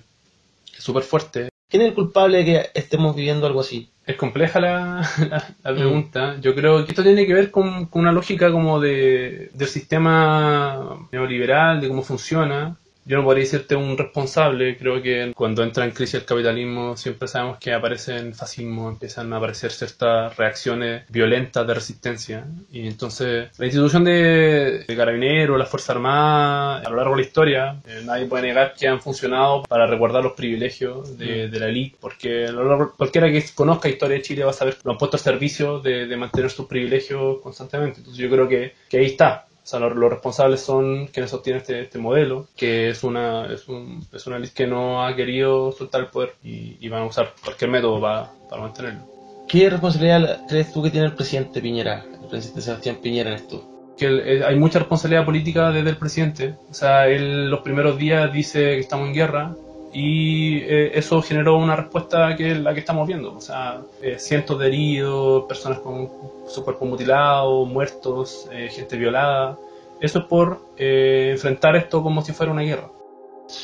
es 0.76 0.82
súper 0.84 1.02
fuerte. 1.02 1.48
¿Quién 1.68 1.82
es 1.82 1.88
el 1.88 1.94
culpable 1.94 2.38
de 2.38 2.44
que 2.44 2.70
estemos 2.74 3.14
viviendo 3.14 3.46
algo 3.46 3.60
así? 3.60 3.90
Es 4.06 4.16
compleja 4.16 4.58
la, 4.60 5.06
la- 5.30 5.54
la 5.64 5.74
pregunta. 5.74 6.36
Yo 6.40 6.54
creo 6.54 6.84
que 6.84 6.92
esto 6.92 7.02
tiene 7.02 7.26
que 7.26 7.34
ver 7.34 7.50
con, 7.50 7.86
con 7.86 8.02
una 8.02 8.12
lógica 8.12 8.50
como 8.50 8.80
de, 8.80 9.50
del 9.52 9.68
sistema 9.68 11.08
neoliberal, 11.12 11.80
de 11.80 11.88
cómo 11.88 12.02
funciona. 12.02 12.76
Yo 13.08 13.16
no 13.16 13.24
podría 13.24 13.44
decirte 13.44 13.74
un 13.74 13.96
responsable, 13.96 14.76
creo 14.76 15.00
que 15.00 15.32
cuando 15.34 15.62
entra 15.62 15.86
en 15.86 15.92
crisis 15.92 16.16
el 16.16 16.24
capitalismo 16.26 16.94
siempre 16.94 17.26
sabemos 17.26 17.56
que 17.58 17.72
aparecen 17.72 18.34
fascismo, 18.34 18.90
empiezan 18.90 19.32
a 19.32 19.38
aparecer 19.38 19.70
ciertas 19.70 20.36
reacciones 20.36 21.04
violentas 21.08 21.66
de 21.66 21.72
resistencia. 21.72 22.44
Y 22.70 22.86
entonces 22.86 23.48
la 23.58 23.64
institución 23.64 24.04
de, 24.04 24.84
de 24.86 24.96
carabineros, 24.96 25.58
las 25.58 25.70
Fuerzas 25.70 25.96
Armadas, 25.96 26.86
a 26.86 26.90
lo 26.90 26.96
largo 26.96 27.12
de 27.16 27.22
la 27.22 27.26
historia, 27.26 27.80
eh, 27.86 28.02
nadie 28.04 28.26
puede 28.26 28.42
negar 28.42 28.74
que 28.78 28.86
han 28.86 29.00
funcionado 29.00 29.62
para 29.62 29.86
resguardar 29.86 30.22
los 30.22 30.34
privilegios 30.34 31.16
de, 31.16 31.48
de 31.48 31.60
la 31.60 31.68
élite, 31.68 31.96
porque 31.98 32.44
a 32.46 32.52
lo 32.52 32.64
largo- 32.64 32.92
cualquiera 32.94 33.32
que 33.32 33.42
conozca 33.54 33.88
historia 33.88 34.18
de 34.18 34.22
Chile 34.22 34.44
va 34.44 34.50
a 34.50 34.52
saber 34.52 34.74
que 34.74 34.80
lo 34.84 34.92
han 34.92 34.98
puesto 34.98 35.16
al 35.16 35.22
servicio 35.22 35.80
de, 35.80 36.06
de 36.06 36.16
mantener 36.18 36.50
sus 36.50 36.66
privilegios 36.66 37.40
constantemente. 37.40 38.00
Entonces 38.00 38.22
yo 38.22 38.28
creo 38.28 38.46
que, 38.46 38.74
que 38.90 38.98
ahí 38.98 39.06
está. 39.06 39.46
O 39.68 39.70
sea, 39.70 39.80
los, 39.80 39.94
los 39.96 40.10
responsables 40.10 40.62
son 40.62 41.08
quienes 41.08 41.30
sostienen 41.30 41.60
este, 41.60 41.82
este 41.82 41.98
modelo, 41.98 42.46
que 42.56 42.88
es 42.88 43.04
una, 43.04 43.52
es, 43.52 43.68
un, 43.68 44.02
es 44.14 44.26
una 44.26 44.40
que 44.42 44.66
no 44.66 45.04
ha 45.04 45.14
querido 45.14 45.72
soltar 45.72 46.00
el 46.00 46.06
poder 46.06 46.32
y, 46.42 46.78
y 46.80 46.88
van 46.88 47.02
a 47.02 47.04
usar 47.04 47.34
cualquier 47.44 47.70
método 47.70 48.00
para, 48.00 48.30
para 48.48 48.62
mantenerlo. 48.62 49.00
¿Qué 49.46 49.68
responsabilidad 49.68 50.40
crees 50.48 50.72
tú 50.72 50.82
que 50.82 50.88
tiene 50.88 51.08
el 51.08 51.12
presidente 51.12 51.60
Piñera, 51.60 52.02
el 52.22 52.28
presidente 52.30 52.62
Sebastián 52.62 52.96
Piñera 53.02 53.28
en 53.28 53.36
esto? 53.36 53.62
que 53.98 54.06
el- 54.06 54.20
eh, 54.20 54.44
hay 54.46 54.56
mucha 54.56 54.78
responsabilidad 54.78 55.26
política 55.26 55.70
desde 55.70 55.90
el 55.90 55.96
presidente. 55.98 56.54
O 56.70 56.72
sea, 56.74 57.06
él 57.08 57.50
los 57.50 57.60
primeros 57.60 57.98
días 57.98 58.32
dice 58.32 58.60
que 58.60 58.78
estamos 58.78 59.08
en 59.08 59.14
guerra 59.14 59.54
y 59.92 60.58
eh, 60.58 60.92
eso 60.98 61.22
generó 61.22 61.56
una 61.56 61.76
respuesta 61.76 62.36
que 62.36 62.52
es 62.52 62.58
la 62.60 62.74
que 62.74 62.80
estamos 62.80 63.06
viendo. 63.06 63.34
O 63.36 63.40
sea, 63.40 63.80
eh, 64.02 64.16
cientos 64.18 64.58
de 64.58 64.66
heridos, 64.66 65.44
personas 65.44 65.78
con 65.80 66.08
su 66.48 66.64
cuerpo 66.64 66.84
mutilado, 66.84 67.64
muertos, 67.64 68.48
eh, 68.52 68.68
gente 68.70 68.96
violada. 68.96 69.56
Eso 70.00 70.20
es 70.20 70.24
por 70.26 70.60
eh, 70.76 71.30
enfrentar 71.32 71.74
esto 71.76 72.02
como 72.02 72.22
si 72.22 72.32
fuera 72.32 72.52
una 72.52 72.62
guerra. 72.62 72.88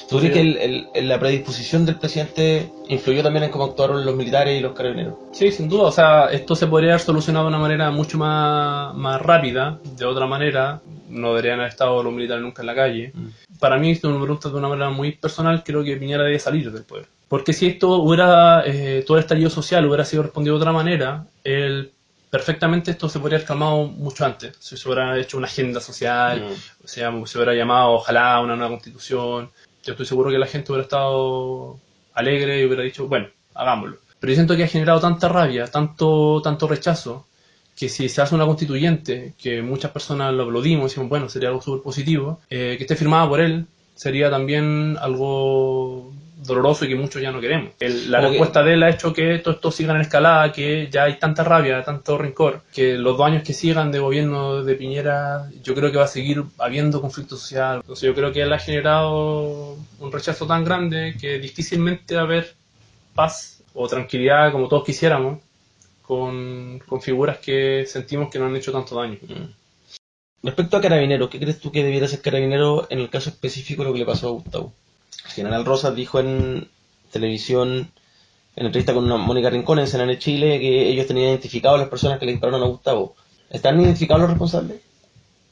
¿Tú 0.09 0.17
crees 0.19 0.33
que 0.33 0.41
el- 0.41 0.89
el- 0.95 1.09
la 1.09 1.21
predisposición 1.21 1.85
del 1.85 1.97
presidente 1.97 2.71
influyó 2.89 3.23
también 3.23 3.45
en 3.45 3.51
cómo 3.51 3.65
actuaron 3.65 4.03
los 4.07 4.15
militares 4.17 4.59
y 4.59 4.63
los 4.63 4.73
carabineros? 4.73 5.15
Sí, 5.33 5.53
sin 5.53 5.69
duda. 5.69 5.83
O 5.83 5.93
sea, 5.93 6.29
esto 6.33 6.57
se 6.57 6.67
podría 6.67 6.93
haber 6.93 7.01
solucionado 7.03 7.45
de 7.45 7.49
una 7.51 7.59
manera 7.59 7.91
mucho 7.91 8.17
más, 8.17 8.95
más 8.95 9.21
rápida. 9.21 9.79
De 9.99 10.07
otra 10.07 10.27
manera, 10.27 10.81
no 11.11 11.29
deberían 11.35 11.61
haber 11.61 11.71
estado 11.71 12.03
los 12.03 12.15
militares 12.15 12.43
nunca 12.43 12.63
en 12.63 12.67
la 12.67 12.75
calle. 12.75 13.13
Para 13.61 13.79
mí, 13.79 13.95
si 13.95 14.07
me 14.07 14.19
preguntas 14.19 14.53
de 14.53 14.59
una 14.59 14.69
manera 14.69 14.91
muy 14.91 15.13
personal, 15.13 15.63
creo 15.65 15.83
que 15.85 15.97
Piñera 15.97 16.25
debe 16.25 16.39
salir 16.39 16.71
del 16.73 16.83
poder. 16.85 17.07
Porque 17.29 17.53
si 17.53 17.67
esto 17.67 17.89
hubiera, 17.97 18.63
eh, 18.67 19.03
todo 19.07 19.17
el 19.17 19.23
estallido 19.23 19.51
social 19.51 19.87
hubiera 19.87 20.05
sido 20.05 20.23
respondido 20.25 20.57
de 20.57 20.61
otra 20.61 20.73
manera, 20.73 21.27
el, 21.43 21.91
perfectamente 22.31 22.91
esto 22.91 23.09
se 23.09 23.19
podría 23.19 23.39
haber 23.39 23.49
calmado 23.49 23.87
mucho 23.87 24.25
antes. 24.25 24.57
Si 24.59 24.77
se 24.77 24.89
hubiera 24.89 25.19
hecho 25.19 25.39
una 25.39 25.47
agenda 25.47 25.81
social, 25.81 26.43
Mm. 26.43 26.85
o 26.85 26.89
sea, 26.89 27.13
se 27.27 27.39
hubiera 27.39 27.55
llamado 27.55 27.93
ojalá 27.93 28.41
una 28.41 28.57
nueva 28.57 28.71
constitución. 28.73 29.51
Yo 29.85 29.93
estoy 29.93 30.07
seguro 30.07 30.31
que 30.31 30.39
la 30.39 30.47
gente 30.47 30.73
hubiera 30.73 30.85
estado 30.85 31.79
alegre 32.15 32.61
y 32.61 32.65
hubiera 32.67 32.83
dicho, 32.83 33.07
bueno, 33.09 33.29
hagámoslo. 33.55 33.97
Pero 34.21 34.31
yo 34.31 34.35
siento 34.37 34.57
que 34.57 34.65
ha 34.65 34.69
generado 34.69 35.01
tanta 35.01 35.29
rabia, 35.29 35.67
tanto, 35.67 36.41
tanto 36.43 36.67
rechazo, 36.67 37.27
que 37.77 37.89
si 37.89 38.09
se 38.09 38.23
hace 38.23 38.35
una 38.35 38.47
constituyente, 38.47 39.35
que 39.43 39.63
muchas 39.63 39.91
personas 39.91 40.33
lo 40.33 40.45
aplaudimos, 40.45 40.91
decimos, 40.91 41.09
bueno, 41.09 41.29
sería 41.29 41.49
algo 41.49 41.61
súper 41.61 41.83
positivo, 41.83 42.41
eh, 42.51 42.75
que 42.77 42.85
esté 42.85 42.95
firmada 42.97 43.29
por 43.29 43.41
él, 43.41 43.67
sería 43.95 44.31
también 44.31 44.97
algo 45.01 46.13
doloroso 46.47 46.85
y 46.85 46.89
que 46.89 46.95
muchos 46.95 47.23
ya 47.23 47.33
no 47.33 47.41
queremos. 47.41 47.71
El- 47.81 48.11
la 48.11 48.19
Como 48.19 48.29
que- 48.31 48.35
respuesta 48.39 48.63
de 48.63 48.75
él 48.75 48.83
ha 48.83 48.91
hecho 48.91 49.13
que 49.15 49.39
todo 49.39 49.55
esto 49.55 49.71
siga 49.71 49.95
en 49.95 50.03
escalada, 50.03 50.53
que 50.53 50.89
ya 50.91 51.05
hay 51.05 51.15
tanta 51.19 51.43
rabia, 51.43 51.83
tanto 51.83 52.19
rencor, 52.19 52.61
que 52.75 52.95
los 52.99 53.17
dos 53.17 53.27
años 53.27 53.43
que 53.43 53.55
sigan 53.55 53.91
de 53.91 53.99
gobierno 53.99 54.63
de 54.63 54.75
Piñera, 54.75 55.49
yo 55.63 55.75
creo 55.75 55.91
que 55.91 55.97
va 55.97 56.05
a 56.05 56.09
seguir 56.09 56.43
habiendo 56.59 57.01
conflicto 57.01 57.37
social. 57.37 57.77
Entonces 57.77 58.07
yo 58.07 58.15
creo 58.15 58.31
que 58.31 58.43
él 58.43 58.53
ha 58.53 58.59
generado 58.59 59.77
un 60.01 60.13
rechazo 60.13 60.47
tan 60.47 60.65
grande 60.65 61.15
que 61.19 61.39
difícilmente 61.39 62.15
va 62.15 62.23
a 62.23 62.25
haber 62.25 62.55
paz 63.15 63.63
o 63.73 63.89
tranquilidad 63.89 64.53
como 64.53 64.69
todos 64.69 64.85
quisiéramos 64.85 65.39
con, 66.07 66.81
con 66.87 67.01
figuras 67.01 67.39
que 67.39 67.87
sentimos 67.87 68.31
que 68.31 68.39
nos 68.39 68.51
han 68.51 68.57
hecho 68.57 68.73
tanto 68.73 68.97
daño. 68.97 69.19
Respecto 70.43 70.77
a 70.77 70.81
Carabineros, 70.81 71.31
¿qué 71.31 71.41
crees 71.41 71.59
tú 71.59 71.73
que 71.73 71.83
debiera 71.83 72.07
ser 72.07 72.21
Carabinero 72.21 72.87
en 72.91 72.99
el 72.99 73.09
caso 73.09 73.31
específico 73.31 73.83
de 73.83 73.89
lo 73.89 73.93
que 73.95 74.01
le 74.01 74.07
pasó 74.07 74.29
a 74.29 74.33
Gustavo? 74.33 74.73
El 75.25 75.31
general 75.31 75.65
Rosas 75.65 75.95
dijo 75.95 76.21
en 76.21 76.69
televisión, 77.11 77.91
en 78.57 78.67
entrevista 78.67 78.93
con 78.93 79.05
una 79.05 79.17
Mónica 79.17 79.49
Rincón 79.49 79.79
en 79.79 79.87
CNN 79.87 80.19
Chile, 80.19 80.61
que 80.61 80.89
ellos 80.89 81.07
tenían 81.07 81.31
identificados 81.31 81.77
a 81.79 81.81
las 81.81 81.89
personas 81.89 82.19
que 82.19 82.27
le 82.27 82.33
dispararon 82.33 82.63
a 82.63 82.67
Gustavo. 82.67 83.15
¿Están 83.49 83.81
identificados 83.81 84.21
los 84.21 84.31
responsables? 84.31 84.83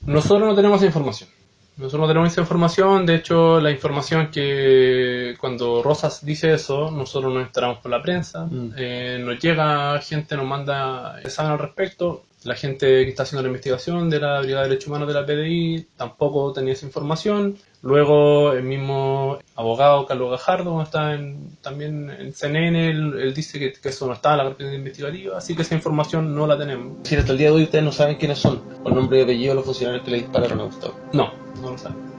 Nosotros 0.05 0.49
no 0.49 0.55
tenemos 0.55 0.77
esa 0.77 0.87
información. 0.87 1.31
Nosotros 1.77 2.01
no 2.03 2.07
tenemos 2.09 2.31
esa 2.33 2.41
información. 2.43 3.07
De 3.07 3.15
hecho, 3.17 3.61
la 3.61 3.71
información 3.71 4.29
que 4.31 5.35
cuando 5.41 5.83
Rosas 5.83 6.25
dice 6.25 6.53
eso, 6.55 6.91
nosotros 6.91 7.33
nos 7.33 7.47
enteramos 7.47 7.79
por 7.79 7.91
la 7.91 8.03
prensa. 8.03 8.47
Mm. 8.47 8.73
Eh, 8.77 9.23
nos 9.25 9.39
llega 9.41 9.99
gente, 10.01 10.37
nos 10.37 10.47
manda 10.47 11.21
examen 11.23 11.53
al 11.53 11.59
respecto. 11.59 12.25
La 12.45 12.57
gente 12.57 12.87
que 13.05 13.09
está 13.09 13.23
haciendo 13.23 13.43
la 13.43 13.49
investigación 13.49 14.11
de 14.11 14.19
la 14.19 14.41
Brigada 14.41 14.65
de 14.65 14.71
Derechos 14.71 14.89
Humanos 14.89 15.07
de 15.07 15.15
la 15.15 15.25
PDI 15.25 15.87
tampoco 15.97 16.53
tenía 16.53 16.73
esa 16.73 16.87
información. 16.87 17.57
Luego, 17.83 18.53
el 18.53 18.65
mismo 18.65 19.39
abogado 19.55 20.07
Carlos 20.07 20.31
Gajardo 20.33 20.83
está 20.83 21.15
en- 21.15 21.57
también 21.63 22.11
en 22.11 22.33
CNN, 22.33 22.91
él, 22.91 23.15
él 23.21 23.33
dice 23.35 23.59
que, 23.61 23.73
que 23.73 23.89
eso 23.91 24.07
no 24.09 24.13
está 24.15 24.33
en 24.33 24.39
la 24.39 24.45
carpeta 24.45 24.75
investigativa, 24.75 25.39
así 25.39 25.55
que 25.55 25.63
esa 25.63 25.75
información 25.77 26.35
no 26.35 26.47
la 26.49 26.59
tenemos. 26.59 27.01
Decir, 27.05 27.21
hasta 27.21 27.31
el 27.33 27.39
día 27.39 27.49
de 27.49 27.55
hoy 27.55 27.63
ustedes 27.65 27.85
no 27.85 27.93
saben 27.93 28.17
quiénes 28.17 28.39
son, 28.39 28.61
por 28.83 28.93
nombre 28.93 29.21
y 29.21 29.23
apellido 29.23 29.51
de 29.51 29.55
los 29.57 29.65
funcionarios 29.65 30.05
que 30.05 30.11
le 30.11 30.17
dispararon 30.19 30.61
a 30.61 30.65
Gustavo. 30.65 30.95
No, 31.13 31.33
no 31.63 31.71
lo 31.71 31.79
saben. 31.79 32.13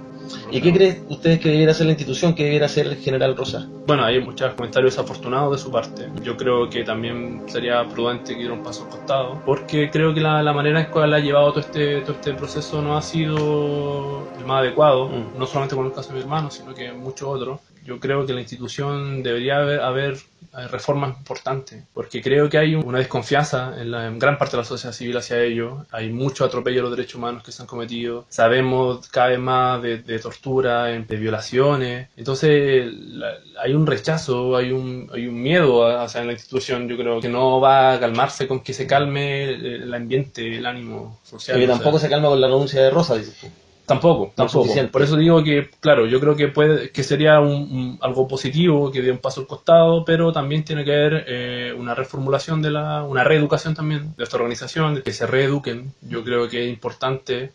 ¿Y 0.51 0.61
qué 0.61 0.71
creen 0.73 1.05
ustedes 1.09 1.39
que 1.39 1.49
debiera 1.49 1.73
ser 1.73 1.85
la 1.87 1.91
institución, 1.91 2.33
que 2.33 2.45
debiera 2.45 2.67
ser 2.69 2.87
el 2.87 2.95
general 2.95 3.35
Rosas? 3.35 3.67
Bueno, 3.85 4.05
hay 4.05 4.21
muchos 4.21 4.53
comentarios 4.53 4.93
desafortunados 4.95 5.51
de 5.51 5.57
su 5.57 5.69
parte. 5.69 6.09
Yo 6.23 6.37
creo 6.37 6.69
que 6.69 6.83
también 6.85 7.43
sería 7.47 7.83
prudente 7.89 8.33
que 8.33 8.39
diera 8.39 8.53
un 8.53 8.63
paso 8.63 8.83
al 8.83 8.89
costado, 8.89 9.41
porque 9.45 9.89
creo 9.91 10.13
que 10.13 10.21
la, 10.21 10.41
la 10.41 10.53
manera 10.53 10.79
en 10.79 10.85
cual 10.91 11.13
ha 11.13 11.19
llevado 11.19 11.49
todo 11.51 11.59
este, 11.59 12.01
todo 12.01 12.13
este 12.13 12.33
proceso 12.33 12.81
no 12.81 12.95
ha 12.97 13.01
sido 13.01 14.23
el 14.39 14.45
más 14.45 14.61
adecuado, 14.61 15.09
Mm. 15.09 15.37
no 15.37 15.45
solamente 15.45 15.75
con 15.75 15.85
el 15.87 15.91
caso 15.91 16.09
de 16.09 16.15
mi 16.15 16.21
hermano, 16.21 16.49
sino 16.49 16.73
que 16.73 16.93
muchos 16.93 17.27
otros. 17.27 17.59
Yo 17.85 17.99
creo 17.99 18.25
que 18.25 18.33
la 18.33 18.41
institución 18.41 19.23
debería 19.23 19.57
haber, 19.57 19.81
haber 19.81 20.13
eh, 20.57 20.67
reformas 20.69 21.17
importantes, 21.17 21.83
porque 21.93 22.21
creo 22.21 22.49
que 22.49 22.57
hay 22.57 22.75
una 22.75 22.99
desconfianza 22.99 23.73
en, 23.79 23.91
la, 23.91 24.07
en 24.07 24.19
gran 24.19 24.37
parte 24.37 24.55
de 24.55 24.61
la 24.63 24.65
sociedad 24.67 24.93
civil 24.93 25.17
hacia 25.17 25.41
ellos. 25.41 25.85
Hay 25.91 26.09
mucho 26.11 26.45
atropello 26.45 26.79
a 26.81 26.83
los 26.83 26.91
derechos 26.95 27.15
humanos 27.15 27.43
que 27.43 27.51
se 27.51 27.61
han 27.61 27.67
cometido. 27.67 28.25
Sabemos 28.29 29.07
cada 29.09 29.27
vez 29.29 29.39
más 29.39 29.81
de, 29.81 29.97
de 29.99 30.19
tortura, 30.19 30.85
de 30.85 31.17
violaciones. 31.17 32.09
Entonces 32.15 32.91
la- 32.93 33.33
hay 33.61 33.73
un 33.73 33.85
rechazo, 33.87 34.55
hay 34.55 34.71
un, 34.71 35.09
hay 35.13 35.27
un 35.27 35.41
miedo 35.41 35.85
a- 35.85 36.03
hacia 36.03 36.23
la 36.23 36.33
institución. 36.33 36.87
Yo 36.87 36.97
creo 36.97 37.19
que 37.21 37.29
no 37.29 37.59
va 37.59 37.93
a 37.93 37.99
calmarse 37.99 38.47
con 38.47 38.61
que 38.61 38.73
se 38.73 38.87
calme 38.87 39.45
el, 39.45 39.65
el 39.83 39.93
ambiente, 39.93 40.57
el 40.57 40.65
ánimo 40.65 41.19
social. 41.23 41.57
O 41.57 41.59
sea, 41.59 41.73
tampoco 41.83 41.99
se 41.99 42.09
calma 42.09 42.29
con 42.29 42.39
la 42.41 42.47
renuncia 42.47 42.81
de 42.81 42.89
Rosas, 42.91 43.17
dices 43.19 43.37
tú. 43.39 43.47
Tampoco, 43.85 44.31
tampoco. 44.35 44.87
Por 44.89 45.01
eso 45.01 45.17
digo 45.17 45.43
que, 45.43 45.69
claro, 45.81 46.05
yo 46.07 46.19
creo 46.21 46.37
que 46.37 46.47
puede, 46.47 46.91
que 46.91 47.03
sería 47.03 47.41
un, 47.41 47.51
un- 47.51 47.97
algo 48.01 48.27
positivo 48.29 48.89
que 48.91 49.01
dé 49.01 49.11
un 49.11 49.17
paso 49.17 49.41
al 49.41 49.47
costado, 49.47 50.05
pero 50.05 50.31
también 50.31 50.63
tiene 50.63 50.85
que 50.85 50.93
haber 50.93 51.25
eh, 51.27 51.73
una 51.77 51.93
reformulación 51.93 52.61
de 52.61 52.71
la, 52.71 53.03
una 53.03 53.25
reeducación 53.25 53.73
también 53.75 54.15
de 54.15 54.23
esta 54.23 54.37
organización, 54.37 54.95
de 54.95 55.03
que 55.03 55.11
se 55.11 55.27
reeduquen. 55.27 55.93
Yo 56.01 56.23
creo 56.23 56.47
que 56.47 56.63
es 56.65 56.69
importante 56.69 57.51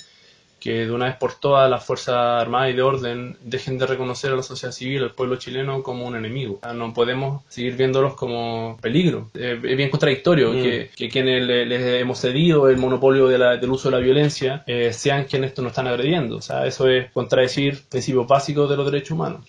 que 0.61 0.87
de 0.87 0.93
una 0.93 1.07
vez 1.07 1.17
por 1.17 1.35
todas 1.35 1.71
las 1.71 1.85
Fuerzas 1.85 2.15
Armadas 2.17 2.71
y 2.71 2.73
de 2.75 2.83
Orden 2.83 3.37
dejen 3.43 3.79
de 3.79 3.87
reconocer 3.87 4.33
a 4.33 4.37
la 4.37 4.43
sociedad 4.43 4.73
civil, 4.73 5.03
al 5.05 5.13
pueblo 5.13 5.37
chileno, 5.37 5.83
como 5.83 6.07
un 6.07 6.17
enemigo. 6.17 6.55
O 6.57 6.61
sea, 6.61 6.73
no 6.73 6.93
podemos 6.93 7.43
seguir 7.49 7.77
viéndolos 7.77 8.15
como 8.15 8.77
peligro. 8.81 9.31
Es 9.35 9.61
bien 9.61 9.91
contradictorio 9.91 10.53
Mm. 10.53 10.63
que, 10.63 10.91
que 10.97 11.09
quienes 11.09 11.45
le- 11.47 11.67
les 11.67 12.01
hemos 12.01 12.19
cedido 12.21 12.69
el 12.69 12.77
monopolio 12.77 13.29
de 13.29 13.39
la- 13.39 13.57
del 13.57 13.71
uso 13.71 13.91
de 13.91 13.97
la 13.97 14.03
violencia 14.03 14.63
eh, 14.67 14.93
sean 14.93 15.25
quienes 15.25 15.57
nos 15.59 15.69
están 15.69 15.87
agrediendo. 15.87 16.37
O 16.37 16.43
sea, 16.43 16.67
eso 16.67 16.89
es 16.89 17.11
contradecir 17.13 17.81
principios 17.89 18.27
básicos 18.27 18.69
de 18.69 18.77
los 18.77 18.85
derechos 18.91 19.13
humanos. 19.13 19.45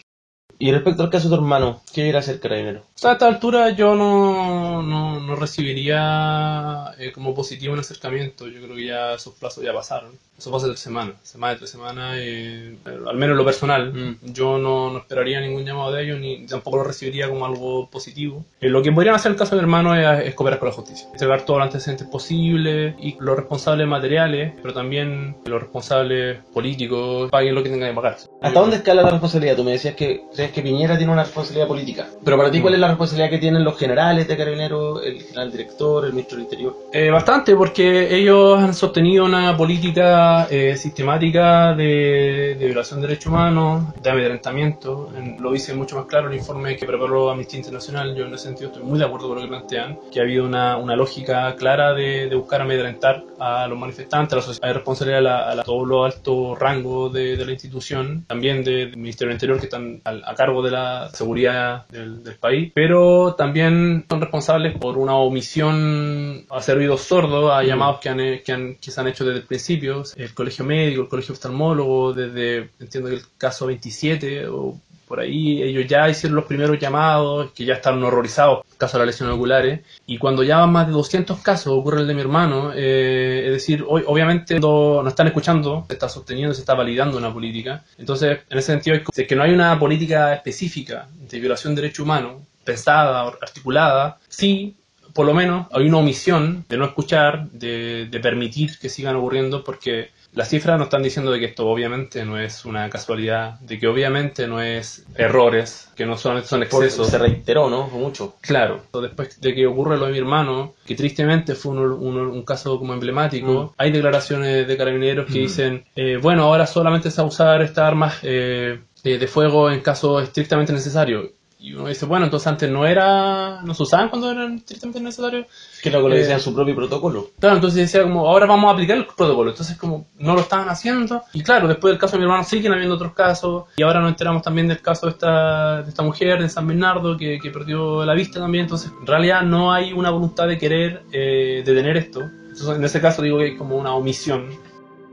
Y 0.62 0.74
respecto 0.74 1.04
al 1.04 1.10
caso 1.10 1.30
de 1.30 1.36
tu 1.38 1.42
hermano, 1.42 1.82
¿qué 1.94 2.06
irá 2.06 2.18
a 2.18 2.20
hacer 2.20 2.42
carabinero? 2.42 2.84
A 3.02 3.14
esta 3.14 3.28
altura 3.28 3.70
yo 3.70 3.96
no, 3.96 4.84
no, 4.84 5.22
no 5.22 5.36
recibiría 5.38 6.92
eh, 6.98 7.14
como 7.14 7.34
positivo 7.34 7.72
un 7.72 7.80
acercamiento. 7.80 8.46
Yo 8.50 8.62
creo 8.62 8.76
que 8.76 8.88
ya 8.88 9.14
esos 9.14 9.36
plazos 9.36 9.64
ya 9.64 9.74
pasaron. 9.74 10.12
Eso 10.38 10.52
pasa 10.52 10.68
tres 10.68 10.80
semanas, 10.80 11.16
semana 11.24 11.54
de 11.54 11.60
tres 11.60 11.70
semanas, 11.70 12.16
eh, 12.18 12.78
al 12.86 13.18
menos 13.18 13.34
en 13.34 13.38
lo 13.38 13.46
personal. 13.46 13.94
Mm. 13.94 14.34
Yo 14.34 14.58
no, 14.58 14.90
no 14.90 15.00
esperaría 15.00 15.42
ningún 15.42 15.66
llamado 15.66 15.92
de 15.92 16.04
ellos 16.04 16.20
ni 16.20 16.46
tampoco 16.46 16.78
lo 16.78 16.84
recibiría 16.84 17.28
como 17.28 17.46
algo 17.46 17.90
positivo. 17.90 18.46
Eh, 18.62 18.70
lo 18.70 18.82
que 18.82 18.92
podrían 18.92 19.16
hacer 19.16 19.32
en 19.32 19.34
el 19.34 19.40
caso 19.40 19.56
de 19.56 19.62
mi 19.62 19.66
hermano 19.66 19.96
es, 19.96 20.28
es 20.28 20.36
cooperar 20.36 20.60
con 20.60 20.70
la 20.70 20.76
justicia. 20.76 21.08
Entregar 21.12 21.46
todos 21.46 21.60
los 21.60 21.66
antecedentes 21.66 22.08
posibles 22.08 22.96
y 23.02 23.18
los 23.20 23.36
responsables 23.36 23.88
materiales, 23.88 24.54
pero 24.62 24.74
también 24.74 25.36
los 25.46 25.62
responsables 25.62 26.40
políticos 26.54 27.30
paguen 27.32 27.56
lo 27.56 27.64
que 27.64 27.70
tengan 27.70 27.90
que 27.90 27.96
pagar. 27.96 28.18
¿Hasta 28.42 28.60
dónde 28.60 28.78
escala 28.78 29.04
la 29.04 29.10
responsabilidad? 29.10 29.58
Tú 29.58 29.66
me 29.66 29.72
decías 29.72 29.96
que 29.96 30.24
crees 30.50 30.54
que 30.54 30.62
Piñera 30.62 30.98
tiene 30.98 31.12
una 31.14 31.24
responsabilidad 31.24 31.68
política. 31.68 32.08
Pero 32.24 32.38
para 32.38 32.52
ti, 32.52 32.60
¿cuál 32.62 32.74
es 32.74 32.80
la 32.80 32.88
responsabilidad 32.88 33.30
que 33.30 33.38
tienen 33.38 33.64
los 33.64 33.78
generales 33.78 34.28
de 34.28 34.38
Carabineros, 34.38 35.04
el 35.06 35.22
general 35.22 35.52
director, 35.52 36.06
el 36.06 36.12
ministro 36.14 36.38
del 36.38 36.44
Interior? 36.46 36.76
Eh, 36.92 37.10
bastante, 37.10 37.56
porque 37.56 38.16
ellos 38.16 38.60
han 38.60 38.74
sostenido 38.74 39.26
una 39.26 39.56
política 39.56 40.48
eh, 40.50 40.76
sistemática 40.76 41.74
de, 41.74 42.56
de 42.60 42.66
violación 42.66 43.02
de 43.02 43.08
derechos 43.08 43.28
humanos, 43.28 43.84
de 44.02 44.10
amedrentamiento. 44.10 45.10
En- 45.16 45.42
lo 45.42 45.52
dice 45.52 45.74
mucho 45.74 45.96
más 45.96 46.06
claro 46.06 46.30
el 46.30 46.36
informe 46.38 46.76
que 46.76 46.86
preparó 46.86 47.30
Amnistía 47.30 47.60
Internacional. 47.60 48.16
Yo 48.16 48.26
en 48.26 48.34
ese 48.34 48.46
sentido 48.46 48.70
estoy 48.70 48.84
muy 48.84 49.00
de 49.00 49.06
acuerdo 49.06 49.28
con 49.28 49.38
lo 49.38 49.42
que 49.44 49.48
plantean, 49.50 49.98
que 50.12 50.20
ha 50.20 50.24
habido 50.24 50.46
una, 50.46 50.78
una 50.78 50.96
lógica 50.96 51.56
clara 51.56 51.94
de, 51.94 52.28
de 52.30 52.36
buscar 52.36 52.62
amedrentar 52.62 53.24
a 53.40 53.68
los 53.68 53.78
manifestantes, 53.78 54.34
a 54.34 54.36
la 54.38 54.42
sociedad. 54.42 54.68
Hay 54.68 54.74
responsabilidad 54.74 55.26
a, 55.28 55.52
a 55.62 55.64
todos 55.64 55.88
los 55.88 56.14
altos 56.14 56.60
rangos 56.60 57.14
de, 57.14 57.38
de 57.38 57.46
la 57.46 57.52
institución, 57.52 58.26
también 58.28 58.64
del 58.64 58.96
Ministerio 58.98 59.30
del 59.30 59.36
Interior, 59.36 59.60
que 59.60 59.66
están 59.66 60.02
al- 60.04 60.24
a 60.26 60.34
cargo 60.40 60.62
de 60.62 60.72
la 60.72 61.10
seguridad 61.14 61.86
del, 61.90 62.24
del 62.24 62.36
país, 62.36 62.72
pero 62.74 63.36
también 63.36 64.06
son 64.10 64.22
responsables 64.22 64.78
por 64.78 64.98
una 64.98 65.16
omisión, 65.16 66.46
a 66.50 66.58
hacer 66.58 66.78
oídos 66.78 67.02
sordos 67.02 67.52
a 67.52 67.62
llamados 67.64 68.00
que, 68.00 68.08
han, 68.10 68.18
que, 68.46 68.52
han- 68.54 68.76
que 68.76 68.90
se 68.92 69.02
han 69.02 69.08
hecho 69.10 69.26
desde 69.26 69.42
el 69.42 69.46
principio, 69.46 70.04
el 70.16 70.34
colegio 70.34 70.64
médico, 70.64 71.02
el 71.02 71.10
colegio 71.10 71.34
oftalmólogo, 71.34 72.14
desde, 72.14 72.70
entiendo 72.80 73.10
que 73.10 73.18
el 73.18 73.22
caso 73.38 73.66
27 73.68 74.48
o 74.48 74.80
por 75.10 75.20
ahí 75.20 75.62
ellos 75.64 75.88
ya 75.88 76.08
hicieron 76.08 76.36
los 76.36 76.46
primeros 76.46 76.78
llamados, 76.80 77.52
que 77.52 77.66
ya 77.66 77.74
están 77.74 78.02
horrorizados, 78.04 78.64
caso 78.78 78.98
de 78.98 79.06
las 79.06 79.16
lesiones 79.16 79.36
oculares, 79.36 79.82
y 80.06 80.20
cuando 80.20 80.44
ya 80.44 80.60
van 80.60 80.72
más 80.72 80.86
de 80.86 80.94
200 80.94 81.40
casos, 81.40 81.74
ocurre 81.76 82.02
el 82.02 82.08
de 82.08 82.14
mi 82.14 82.22
hermano, 82.22 82.72
eh, 82.76 83.42
es 83.48 83.52
decir, 83.54 83.84
hoy, 83.88 84.04
obviamente 84.06 84.60
no, 84.60 85.06
están 85.08 85.26
escuchando, 85.28 85.84
se 85.88 85.94
está 85.94 86.08
sosteniendo, 86.08 86.54
se 86.54 86.62
está 86.62 86.76
validando 86.76 87.18
una 87.18 87.34
política, 87.34 87.84
entonces 87.98 88.40
en 88.48 88.58
ese 88.60 88.72
sentido 88.72 88.98
es 88.98 89.28
que- 89.28 89.36
no 89.36 89.44
hay 89.44 89.52
una 89.52 89.78
política 89.80 90.34
específica 90.36 91.08
de 91.30 91.40
violación 91.40 91.74
de 91.74 91.82
derechos 91.82 92.04
humanos, 92.06 92.34
pensada, 92.64 93.22
articulada, 93.42 94.20
sí, 94.28 94.76
por 95.14 95.26
lo 95.26 95.34
menos 95.34 95.66
hay 95.74 95.88
una 95.88 95.98
omisión 95.98 96.66
de 96.70 96.78
no 96.78 96.86
escuchar, 96.86 97.50
de, 97.50 98.06
de 98.06 98.20
permitir 98.20 98.78
que 98.78 98.90
sigan 98.90 99.16
ocurriendo, 99.16 99.64
porque 99.64 100.12
las 100.40 100.50
cifras 100.50 100.78
nos 100.80 100.86
están 100.88 101.04
diciendo 101.04 101.32
de 101.32 101.40
que 101.40 101.46
esto 101.46 101.68
obviamente 101.68 102.24
no 102.26 102.40
es 102.40 102.64
una 102.66 102.90
casualidad, 102.90 103.60
de 103.60 103.78
que 103.78 103.88
obviamente 103.88 104.48
no 104.48 104.62
es 104.62 105.06
errores, 105.16 105.90
que 105.96 106.06
no 106.06 106.18
son, 106.18 106.44
son 106.46 106.64
excesos. 106.64 107.08
se 107.10 107.18
reiteró, 107.18 107.70
¿no? 107.70 107.88
Mucho. 107.88 108.36
Claro, 108.42 108.82
después 109.02 109.40
de 109.42 109.54
que 109.54 109.68
ocurre 109.68 109.98
lo 109.98 110.06
de 110.06 110.14
mi 110.14 110.18
hermano, 110.18 110.74
que 110.86 110.96
tristemente 110.96 111.56
fue 111.56 111.74
un, 111.74 111.80
un- 111.80 112.18
un 112.18 112.44
caso 112.44 112.80
como 112.80 112.94
emblemático, 112.94 113.52
Mm. 113.66 113.70
hay 113.78 113.92
declaraciones 113.92 114.68
de 114.68 114.78
carabineros 114.78 115.26
que 115.28 115.40
dicen, 115.40 115.84
eh, 115.96 116.18
bueno, 116.22 116.44
ahora 116.44 116.66
solamente 116.66 117.12
se 117.12 117.18
va 117.22 117.26
a 117.26 117.28
usar 117.30 117.62
estas 117.62 117.84
armas 117.86 118.20
eh, 118.24 118.80
eh, 119.04 119.18
de 119.18 119.28
fuego 119.28 119.70
en 119.70 119.82
caso 119.82 120.20
estrictamente 120.22 120.72
necesario. 120.74 121.32
Y 121.62 121.74
uno 121.74 121.90
dice, 121.90 122.06
bueno, 122.06 122.24
entonces 122.24 122.48
antes 122.48 122.70
no 122.72 122.86
era, 122.86 123.62
no 123.64 123.74
se 123.74 123.84
usaban 123.84 124.08
cuando 124.08 124.32
eran 124.32 124.56
estrictamente 124.56 125.02
necesarios. 125.02 125.46
Que 125.84 125.92
lo 125.92 126.02
que 126.02 126.08
le 126.10 126.16
Eh, 126.16 126.20
decían 126.20 126.40
su 126.40 126.56
propio 126.56 126.74
protocolo. 126.74 127.32
Claro, 127.38 127.56
entonces 127.56 127.82
decía 127.82 128.02
como, 128.04 128.30
ahora 128.30 128.46
vamos 128.46 128.70
a 128.70 128.74
aplicar 128.76 128.98
el 128.98 129.06
protocolo. 129.06 129.50
Entonces 129.52 129.78
como, 129.78 130.08
no 130.20 130.36
lo 130.36 130.40
estaban 130.40 130.70
haciendo. 130.70 131.22
Y 131.34 131.44
claro, 131.44 131.68
después 131.68 131.92
del 131.92 132.00
caso 132.00 132.14
de 132.14 132.20
mi 132.20 132.24
hermano 132.24 132.46
siguen 132.46 132.72
habiendo 132.72 132.96
otros 132.96 133.12
casos. 133.14 133.66
Y 133.76 133.84
ahora 133.84 134.00
nos 134.00 134.12
enteramos 134.12 134.42
también 134.42 134.70
del 134.70 134.82
caso 134.82 135.08
de 135.08 135.12
esta, 135.12 135.82
de 135.82 135.90
esta 135.90 136.02
mujer 136.02 136.42
de 136.42 136.48
San 136.48 136.66
Bernardo 136.66 137.18
que, 137.18 137.40
que 137.40 137.52
perdió 137.52 138.06
la 138.06 138.14
vista 138.14 138.40
también. 138.40 138.64
Entonces, 138.64 138.94
en 138.98 139.06
realidad 139.06 139.42
no 139.42 139.74
hay 139.74 139.92
una 139.92 140.12
voluntad 140.12 140.48
de 140.48 140.58
querer 140.58 141.04
eh, 141.12 141.62
detener 141.66 141.98
esto. 141.98 142.22
Entonces, 142.22 142.70
en 142.70 142.84
ese 142.86 143.02
caso 143.02 143.22
digo 143.22 143.38
que 143.38 143.44
hay 143.44 143.58
como 143.58 143.76
una 143.76 143.94
omisión. 143.94 144.48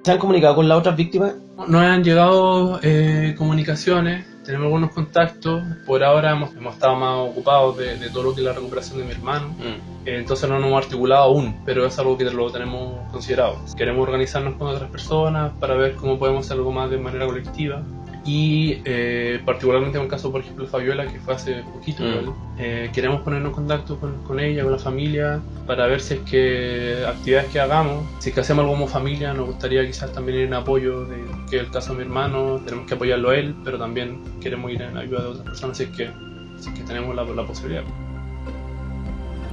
¿Se 0.04 0.12
han 0.12 0.18
comunicado 0.18 0.54
con 0.54 0.68
las 0.68 0.78
otras 0.78 0.94
víctimas? 0.94 1.34
Nos 1.56 1.82
han 1.82 2.04
llegado 2.04 2.78
eh, 2.82 3.34
comunicaciones, 3.36 4.26
tenemos 4.44 4.66
algunos 4.66 4.92
contactos. 4.92 5.62
Por 5.86 6.04
ahora 6.04 6.32
hemos, 6.32 6.54
hemos 6.54 6.74
estado 6.74 6.94
más 6.96 7.30
ocupados 7.30 7.76
de, 7.78 7.96
de 7.96 8.10
todo 8.10 8.24
lo 8.24 8.34
que 8.34 8.40
es 8.40 8.46
la 8.46 8.52
recuperación 8.52 8.98
de 8.98 9.04
mi 9.04 9.12
hermano. 9.12 9.48
Mm. 9.48 10.06
Eh, 10.06 10.18
Entonces 10.18 10.48
no 10.48 10.58
nos 10.58 10.68
hemos 10.68 10.84
articulado 10.84 11.24
aún, 11.24 11.62
pero 11.64 11.86
es 11.86 11.98
algo 11.98 12.16
que 12.16 12.24
lo 12.24 12.52
tenemos 12.52 13.10
considerado. 13.10 13.56
Queremos 13.76 14.06
organizarnos 14.06 14.54
con 14.54 14.68
otras 14.68 14.90
personas 14.90 15.52
para 15.58 15.74
ver 15.74 15.94
cómo 15.96 16.18
podemos 16.18 16.44
hacer 16.44 16.58
algo 16.58 16.72
más 16.72 16.90
de 16.90 16.98
manera 16.98 17.26
colectiva. 17.26 17.82
Y 18.26 18.80
eh, 18.84 19.40
particularmente 19.44 19.98
en 19.98 20.04
el 20.04 20.10
caso, 20.10 20.32
por 20.32 20.40
ejemplo, 20.40 20.64
de 20.64 20.70
Fabiola, 20.70 21.06
que 21.06 21.20
fue 21.20 21.34
hace 21.34 21.62
poquito, 21.72 22.02
Mm. 22.02 22.06
igual, 22.06 22.34
eh, 22.58 22.90
queremos 22.92 23.20
ponernos 23.22 23.50
en 23.50 23.54
contacto 23.54 24.00
con, 24.00 24.22
con 24.24 24.40
ella, 24.40 24.64
con 24.64 24.72
la 24.72 24.78
familia, 24.78 25.40
para 25.66 25.86
ver 25.86 26.00
si 26.00 26.14
es 26.14 26.20
que 26.20 27.04
actividades 27.06 27.48
que 27.52 27.60
hagamos, 27.60 28.04
si 28.18 28.30
es 28.30 28.34
que 28.34 28.40
hacemos 28.40 28.62
algo 28.64 28.72
como 28.74 28.88
familia, 28.88 29.32
nos 29.32 29.46
gustaría 29.46 29.86
quizás 29.86 30.12
también 30.12 30.38
ir 30.38 30.44
en 30.46 30.54
apoyo, 30.54 31.04
de, 31.04 31.18
que 31.48 31.56
es 31.58 31.62
el 31.62 31.70
caso 31.70 31.92
de 31.92 31.98
mi 31.98 32.04
hermano, 32.04 32.60
tenemos 32.64 32.86
que 32.88 32.94
apoyarlo 32.94 33.30
a 33.30 33.36
él, 33.36 33.54
pero 33.64 33.78
también 33.78 34.20
queremos 34.40 34.72
ir 34.72 34.82
en 34.82 34.96
ayuda 34.96 35.20
de 35.22 35.26
otras 35.28 35.44
personas 35.44 35.76
si 35.76 35.84
es 35.84 35.90
que, 35.90 36.10
si 36.58 36.68
es 36.70 36.74
que 36.74 36.82
tenemos 36.82 37.14
la, 37.14 37.22
la 37.22 37.46
posibilidad. 37.46 37.84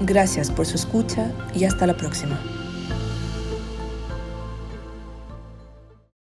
Gracias 0.02 0.50
por 0.50 0.66
su 0.66 0.76
escucha 0.76 1.32
y 1.54 1.66
hasta 1.66 1.86
la 1.86 1.94
próxima. 1.96 2.40